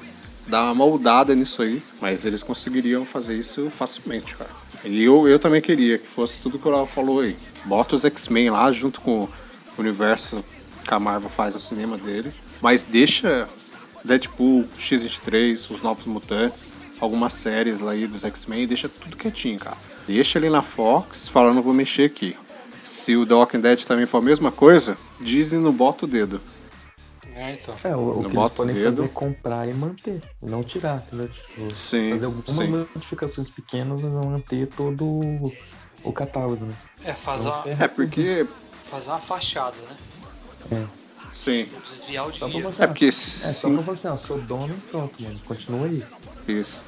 dar 0.47 0.64
uma 0.64 0.75
moldada 0.75 1.35
nisso 1.35 1.62
aí, 1.62 1.83
mas 2.01 2.27
eles 2.27 2.42
conseguiriam 2.42 3.07
fazer 3.07 3.37
isso 3.37 3.71
facilmente, 3.71 4.37
cara. 4.37 4.51
E 4.85 5.03
eu, 5.03 5.27
eu 5.27 5.38
também 5.38 5.62
queria 5.62 5.97
que 5.97 6.07
fosse 6.07 6.40
tudo 6.42 6.59
que 6.59 6.69
o 6.69 6.71
Léo 6.71 6.87
falou 6.87 7.21
aí. 7.21 7.37
Bota 7.64 7.97
os 7.97 8.05
X-Men 8.05 8.51
lá 8.51 8.71
junto 8.71 9.01
com 9.01 9.23
o 9.23 9.31
universo 9.79 10.45
que 10.87 10.95
a 10.95 11.01
Marvel 11.01 11.31
faz 11.31 11.55
no 11.55 11.61
cinema 11.61 11.97
dele, 11.97 12.33
mas 12.61 12.85
deixa 12.85 13.49
Deadpool, 14.05 14.69
X-23, 14.79 15.71
os 15.71 15.83
Novos 15.83 16.05
Mutantes, 16.05 16.73
algumas 17.00 17.32
séries 17.35 17.80
lá 17.80 17.92
aí 17.92 18.06
dos 18.06 18.24
X-Men, 18.24 18.66
deixa 18.66 18.88
tudo 18.88 19.16
quietinho, 19.16 19.59
cara. 19.59 19.76
Deixa 20.06 20.38
ali 20.38 20.48
na 20.48 20.62
Fox, 20.62 21.28
fala, 21.28 21.52
não 21.52 21.62
vou 21.62 21.72
mexer 21.74 22.04
aqui. 22.04 22.37
Se 22.82 23.16
o 23.16 23.26
The 23.26 23.35
Walking 23.35 23.61
Dead 23.61 23.82
também 23.85 24.06
for 24.06 24.18
a 24.18 24.22
mesma 24.22 24.52
coisa, 24.52 24.96
dizem 25.20 25.59
não 25.59 25.72
bota 25.72 26.04
o 26.04 26.09
dedo. 26.09 26.40
É, 27.35 27.52
então. 27.52 27.74
É, 27.85 27.94
o, 27.94 27.98
o 27.98 28.06
Não 28.06 28.20
que 28.20 28.26
eles 28.28 28.35
bota 28.35 28.54
o 28.54 28.56
podem 28.66 28.74
dedo. 28.74 28.96
fazer 28.96 29.09
é 29.09 29.12
comprar 29.12 29.68
e 29.68 29.74
manter. 29.74 30.22
e 30.42 30.46
Não 30.46 30.62
tirar, 30.62 31.04
entendeu? 31.06 31.28
Tipo, 31.28 31.74
Sim, 31.74 32.11
fazer 32.12 32.24
algumas 32.26 32.50
sim. 32.50 32.66
modificações 32.94 33.50
pequenas 33.50 34.00
e 34.00 34.04
não 34.04 34.22
manter 34.30 34.66
todo 34.68 35.04
o, 35.04 35.52
o 36.02 36.12
catálogo, 36.12 36.64
né? 36.64 36.72
É, 37.04 37.12
fazer 37.12 37.48
uma, 37.48 37.64
É 37.78 37.88
porque. 37.88 38.46
fazer 38.88 39.11
uma 39.11 39.18
fachada, 39.18 39.76
né? 40.70 40.87
Sim. 41.33 41.69
Desviar 41.89 42.27
o 42.29 42.33
Só 42.33 42.39
pra 42.39 42.49
dinheiro. 42.49 42.73
você, 42.73 42.83
É 42.83 42.87
porque 42.87 43.07
é, 43.07 43.11
só 43.12 43.69
pra 43.71 43.83
você, 43.83 44.09
ó, 44.09 44.17
sou 44.17 44.39
dono 44.39 44.75
e 44.75 44.91
pronto, 44.91 45.23
mano. 45.23 45.39
Continua 45.45 45.87
aí. 45.87 46.03
Isso. 46.49 46.85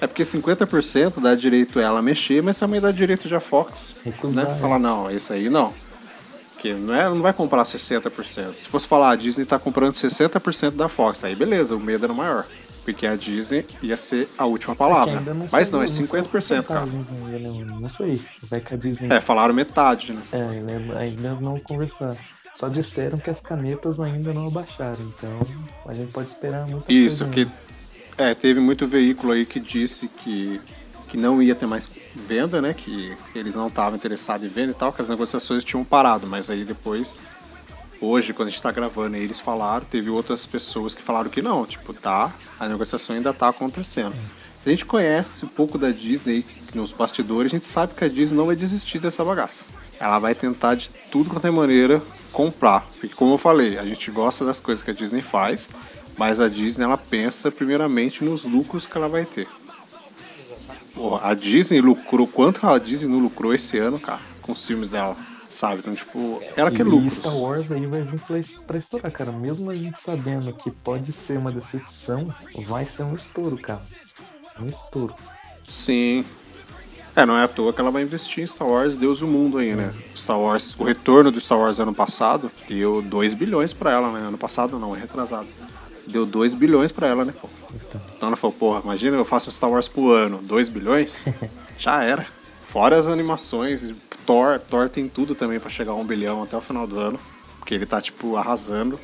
É 0.00 0.06
porque 0.06 0.22
50% 0.24 1.20
dá 1.20 1.34
direito 1.34 1.78
a 1.78 1.82
ela 1.82 2.02
mexer, 2.02 2.42
mas 2.42 2.58
também 2.58 2.80
dá 2.80 2.90
direito 2.90 3.28
de 3.28 3.34
a 3.34 3.40
Fox. 3.40 3.94
Recusar, 4.04 4.46
Né? 4.46 4.52
é. 4.52 4.58
Falar, 4.60 4.78
não, 4.78 5.10
esse 5.10 5.32
aí 5.32 5.48
não. 5.48 5.72
Porque 6.54 6.74
não, 6.74 6.94
é, 6.94 7.04
não 7.08 7.22
vai 7.22 7.32
comprar 7.32 7.62
60%. 7.62 8.54
Se 8.56 8.68
fosse 8.68 8.86
falar, 8.86 9.10
a 9.10 9.16
Disney 9.16 9.44
tá 9.44 9.58
comprando 9.58 9.94
60% 9.94 10.72
da 10.72 10.88
Fox, 10.88 11.22
aí 11.24 11.34
beleza, 11.34 11.74
o 11.76 11.80
medo 11.80 12.04
era 12.04 12.12
maior. 12.14 12.46
Porque 12.84 13.06
a 13.06 13.14
Disney 13.14 13.64
ia 13.80 13.96
ser 13.96 14.28
a 14.36 14.44
última 14.44 14.74
Que 14.74 14.78
palavra. 14.80 15.20
não 15.20 15.46
Mas 15.52 15.70
não, 15.70 15.82
é 15.82 15.86
saiu 15.86 16.06
50%, 16.08 16.64
cara. 16.64 16.84
Não, 16.84 17.80
não 17.80 17.88
sei. 17.90 18.20
Vai 18.50 18.60
que 18.60 18.74
a 18.74 18.76
Disney. 18.76 19.08
É, 19.12 19.20
falaram 19.20 19.54
metade, 19.54 20.12
né? 20.12 20.20
É, 20.32 20.42
ainda, 20.42 20.98
ainda 20.98 21.34
não 21.40 21.60
conversaram. 21.60 22.16
Só 22.54 22.68
disseram 22.68 23.18
que 23.18 23.30
as 23.30 23.40
canetas 23.40 23.98
ainda 23.98 24.32
não 24.32 24.46
abaixaram, 24.46 25.12
então 25.16 25.40
a 25.86 25.94
gente 25.94 26.12
pode 26.12 26.28
esperar 26.28 26.66
muita 26.66 26.92
Isso, 26.92 27.26
que 27.28 27.48
é, 28.18 28.34
teve 28.34 28.60
muito 28.60 28.86
veículo 28.86 29.32
aí 29.32 29.46
que 29.46 29.58
disse 29.58 30.06
que, 30.08 30.60
que 31.08 31.16
não 31.16 31.42
ia 31.42 31.54
ter 31.54 31.66
mais 31.66 31.88
venda, 32.14 32.60
né? 32.60 32.74
Que 32.74 33.16
eles 33.34 33.54
não 33.54 33.68
estavam 33.68 33.96
interessados 33.96 34.46
em 34.46 34.50
venda 34.50 34.72
e 34.72 34.74
tal, 34.74 34.92
que 34.92 35.00
as 35.00 35.08
negociações 35.08 35.64
tinham 35.64 35.82
parado, 35.82 36.26
mas 36.26 36.50
aí 36.50 36.64
depois, 36.64 37.22
hoje, 38.00 38.34
quando 38.34 38.48
a 38.48 38.50
gente 38.50 38.60
tá 38.60 38.70
gravando 38.70 39.16
eles 39.16 39.40
falaram, 39.40 39.86
teve 39.86 40.10
outras 40.10 40.46
pessoas 40.46 40.94
que 40.94 41.02
falaram 41.02 41.30
que 41.30 41.40
não, 41.40 41.64
tipo, 41.64 41.94
tá, 41.94 42.34
a 42.60 42.68
negociação 42.68 43.16
ainda 43.16 43.32
tá 43.32 43.48
acontecendo. 43.48 44.14
Se 44.60 44.68
a 44.68 44.72
gente 44.72 44.84
conhece 44.84 45.44
um 45.44 45.48
pouco 45.48 45.78
da 45.78 45.90
Disney 45.90 46.44
nos 46.74 46.92
bastidores, 46.92 47.50
a 47.50 47.56
gente 47.56 47.66
sabe 47.66 47.94
que 47.94 48.04
a 48.04 48.08
Disney 48.08 48.36
não 48.36 48.46
vai 48.46 48.54
desistir 48.54 48.98
dessa 48.98 49.24
bagaça. 49.24 49.64
Ela 49.98 50.18
vai 50.18 50.34
tentar 50.34 50.74
de 50.74 50.90
tudo 51.10 51.30
quanto 51.30 51.46
é 51.46 51.50
maneira 51.50 52.00
comprar. 52.32 52.86
Porque 52.98 53.14
como 53.14 53.34
eu 53.34 53.38
falei, 53.38 53.78
a 53.78 53.84
gente 53.86 54.10
gosta 54.10 54.44
das 54.44 54.58
coisas 54.58 54.82
que 54.82 54.90
a 54.90 54.94
Disney 54.94 55.22
faz, 55.22 55.68
Mas 56.16 56.40
a 56.40 56.48
Disney 56.48 56.84
ela 56.84 56.98
pensa 56.98 57.50
primeiramente 57.50 58.22
nos 58.24 58.44
lucros 58.44 58.86
que 58.86 58.96
ela 58.96 59.08
vai 59.08 59.24
ter. 59.24 59.48
Exatamente. 60.38 60.84
Porra, 60.94 61.30
a 61.30 61.34
Disney 61.34 61.80
lucrou 61.80 62.26
quanto 62.26 62.66
a 62.66 62.78
Disney 62.78 63.10
não 63.10 63.18
lucrou 63.18 63.54
esse 63.54 63.78
ano, 63.78 63.98
cara, 63.98 64.20
com 64.42 64.52
os 64.52 64.66
filmes 64.66 64.90
dela, 64.90 65.16
sabe? 65.48 65.80
Então, 65.80 65.94
tipo, 65.94 66.40
ela 66.54 66.70
quer 66.70 66.84
E 66.84 66.88
lucros. 66.88 67.14
Star 67.14 67.34
Wars 67.34 67.72
aí 67.72 67.86
vai 67.86 68.02
vir 68.02 68.20
pra, 68.20 68.38
pra 68.66 68.78
estourar, 68.78 69.10
cara. 69.10 69.32
Mesmo 69.32 69.70
a 69.70 69.76
gente 69.76 69.98
sabendo 69.98 70.52
que 70.52 70.70
pode 70.70 71.12
ser 71.12 71.38
uma 71.38 71.50
decepção, 71.50 72.32
vai 72.66 72.84
ser 72.84 73.04
um 73.04 73.14
estouro, 73.14 73.56
cara. 73.56 73.82
Um 74.60 74.66
estouro. 74.66 75.14
Sim. 75.64 76.24
É, 77.14 77.26
não 77.26 77.36
é 77.36 77.42
à 77.42 77.48
toa 77.48 77.72
que 77.72 77.80
ela 77.80 77.90
vai 77.90 78.02
investir 78.02 78.42
em 78.42 78.46
Star 78.46 78.66
Wars 78.66 78.96
Deus 78.96 79.20
o 79.20 79.26
Mundo 79.26 79.58
aí, 79.58 79.76
né? 79.76 79.92
Star 80.16 80.40
Wars, 80.40 80.74
o 80.78 80.84
retorno 80.84 81.30
do 81.30 81.40
Star 81.40 81.58
Wars 81.58 81.78
ano 81.78 81.94
passado 81.94 82.50
deu 82.66 83.02
2 83.02 83.34
bilhões 83.34 83.72
pra 83.72 83.90
ela, 83.92 84.10
né? 84.10 84.26
Ano 84.26 84.38
passado 84.38 84.78
não, 84.78 84.96
é 84.96 85.00
retrasado. 85.00 85.46
Deu 86.06 86.24
2 86.24 86.54
bilhões 86.54 86.90
pra 86.90 87.06
ela, 87.06 87.24
né, 87.24 87.34
pô? 87.38 87.48
Então 88.16 88.28
ela 88.28 88.36
falou, 88.36 88.56
porra, 88.56 88.80
imagina 88.82 89.16
eu 89.16 89.24
faço 89.24 89.48
um 89.48 89.52
Star 89.52 89.70
Wars 89.70 89.88
por 89.88 90.12
ano, 90.12 90.38
2 90.42 90.68
bilhões? 90.68 91.24
Já 91.76 92.02
era. 92.02 92.26
Fora 92.62 92.96
as 92.96 93.08
animações, 93.08 93.92
Thor, 94.24 94.58
Thor 94.58 94.88
tem 94.88 95.06
tudo 95.06 95.34
também 95.34 95.60
pra 95.60 95.68
chegar 95.68 95.92
a 95.92 95.96
1 95.96 96.04
bilhão 96.06 96.42
até 96.42 96.56
o 96.56 96.60
final 96.60 96.86
do 96.86 96.98
ano. 96.98 97.20
Porque 97.58 97.74
ele 97.74 97.86
tá, 97.86 98.00
tipo, 98.00 98.36
arrasando. 98.36 98.98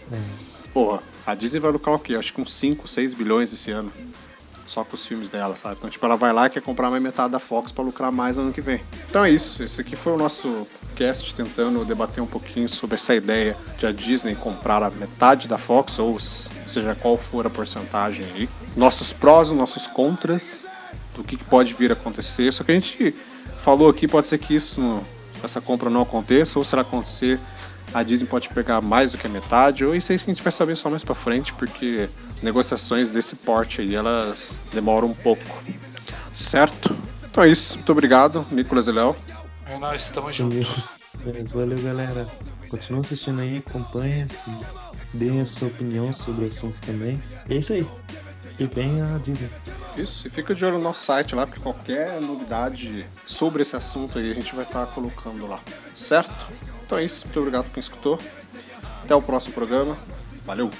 Porra, 0.72 1.02
a 1.26 1.34
Disney 1.34 1.60
vai 1.60 1.70
lucrar 1.70 1.94
o 1.94 1.98
quê? 1.98 2.14
Acho 2.14 2.32
que 2.32 2.40
uns 2.40 2.54
5, 2.54 2.88
6 2.88 3.14
bilhões 3.14 3.52
esse 3.52 3.70
ano. 3.70 3.92
Só 4.68 4.84
com 4.84 4.94
os 4.94 5.06
filmes 5.06 5.30
dela, 5.30 5.56
sabe? 5.56 5.76
Então, 5.78 5.88
tipo, 5.88 6.04
ela 6.04 6.14
vai 6.14 6.30
lá 6.30 6.46
e 6.46 6.50
quer 6.50 6.60
comprar 6.60 6.90
mais 6.90 7.02
metade 7.02 7.32
da 7.32 7.38
Fox 7.38 7.72
pra 7.72 7.82
lucrar 7.82 8.12
mais 8.12 8.38
ano 8.38 8.52
que 8.52 8.60
vem. 8.60 8.82
Então 9.08 9.24
é 9.24 9.30
isso. 9.30 9.62
Esse 9.64 9.80
aqui 9.80 9.96
foi 9.96 10.12
o 10.12 10.16
nosso 10.18 10.66
cast 10.94 11.34
tentando 11.34 11.86
debater 11.86 12.22
um 12.22 12.26
pouquinho 12.26 12.68
sobre 12.68 12.96
essa 12.96 13.14
ideia 13.14 13.56
de 13.78 13.86
a 13.86 13.92
Disney 13.92 14.34
comprar 14.34 14.82
a 14.82 14.90
metade 14.90 15.48
da 15.48 15.56
Fox, 15.56 15.98
ou 15.98 16.18
seja 16.18 16.94
qual 17.00 17.16
for 17.16 17.46
a 17.46 17.50
porcentagem 17.50 18.26
aí. 18.34 18.46
Nossos 18.76 19.10
prós 19.10 19.50
nossos 19.52 19.86
contras 19.86 20.66
do 21.16 21.24
que 21.24 21.38
que 21.38 21.44
pode 21.44 21.72
vir 21.72 21.90
a 21.90 21.94
acontecer. 21.94 22.52
Só 22.52 22.62
que 22.62 22.70
a 22.70 22.74
gente 22.74 23.14
falou 23.58 23.88
aqui, 23.88 24.06
pode 24.06 24.26
ser 24.26 24.36
que 24.36 24.54
isso, 24.54 25.02
essa 25.42 25.62
compra 25.62 25.88
não 25.88 26.02
aconteça, 26.02 26.58
ou 26.58 26.64
se 26.64 26.74
ela 26.74 26.82
acontecer, 26.82 27.40
a 27.94 28.02
Disney 28.02 28.28
pode 28.28 28.50
pegar 28.50 28.82
mais 28.82 29.12
do 29.12 29.18
que 29.18 29.26
a 29.26 29.30
metade, 29.30 29.82
ou 29.82 29.94
isso 29.94 30.12
aí 30.12 30.16
a 30.16 30.26
gente 30.26 30.42
vai 30.42 30.52
saber 30.52 30.76
só 30.76 30.90
mais 30.90 31.02
pra 31.02 31.14
frente, 31.14 31.54
porque 31.54 32.06
negociações 32.42 33.10
desse 33.10 33.36
porte 33.36 33.80
aí, 33.80 33.94
elas 33.94 34.58
demoram 34.72 35.08
um 35.08 35.14
pouco. 35.14 35.62
Certo? 36.32 36.96
Então 37.30 37.44
é 37.44 37.48
isso. 37.48 37.78
Muito 37.78 37.92
obrigado, 37.92 38.46
Nicolas 38.50 38.86
e 38.86 38.92
Léo. 38.92 39.16
É 39.66 39.76
nóis, 39.76 40.04
estamos 40.04 40.34
juntos. 40.34 40.66
Valeu, 41.52 41.78
galera. 41.82 42.26
Continua 42.68 43.00
assistindo 43.00 43.40
aí, 43.40 43.58
acompanha, 43.66 44.26
deem 45.14 45.40
a 45.40 45.46
sua 45.46 45.68
opinião 45.68 46.12
sobre 46.12 46.44
o 46.44 46.48
assunto 46.48 46.78
também. 46.84 47.20
E 47.48 47.54
é 47.54 47.58
isso 47.58 47.72
aí. 47.72 47.86
E 48.58 48.66
bem 48.66 49.00
a 49.02 49.18
Disney. 49.18 49.48
Isso, 49.96 50.26
e 50.26 50.30
fica 50.30 50.54
de 50.54 50.64
olho 50.64 50.78
no 50.78 50.84
nosso 50.84 51.04
site 51.04 51.34
lá, 51.34 51.46
porque 51.46 51.60
qualquer 51.60 52.20
novidade 52.20 53.06
sobre 53.24 53.62
esse 53.62 53.76
assunto 53.76 54.18
aí 54.18 54.30
a 54.30 54.34
gente 54.34 54.54
vai 54.54 54.64
estar 54.64 54.86
colocando 54.86 55.46
lá. 55.46 55.60
Certo? 55.94 56.46
Então 56.84 56.98
é 56.98 57.04
isso. 57.04 57.26
Muito 57.26 57.38
obrigado 57.38 57.64
por 57.64 57.74
quem 57.74 57.80
escutou. 57.80 58.18
Até 59.04 59.14
o 59.14 59.22
próximo 59.22 59.54
programa. 59.54 59.96
Valeu! 60.44 60.70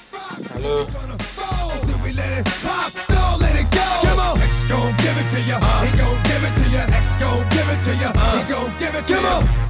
Falou. 0.47 0.87
Gon' 4.69 4.95
give 4.97 5.17
it 5.17 5.27
to 5.29 5.41
you. 5.41 5.57
He 5.83 5.97
gon' 5.97 6.21
give 6.29 6.43
it 6.45 6.53
to 6.61 6.69
you. 6.69 6.83
X 6.93 7.15
gon' 7.15 7.49
give 7.49 7.67
it 7.69 7.81
to 7.83 7.93
you. 8.01 8.09
He 8.37 8.43
gon' 8.47 8.71
give 8.77 8.95
it 8.95 9.07
to 9.07 9.15
you. 9.15 9.68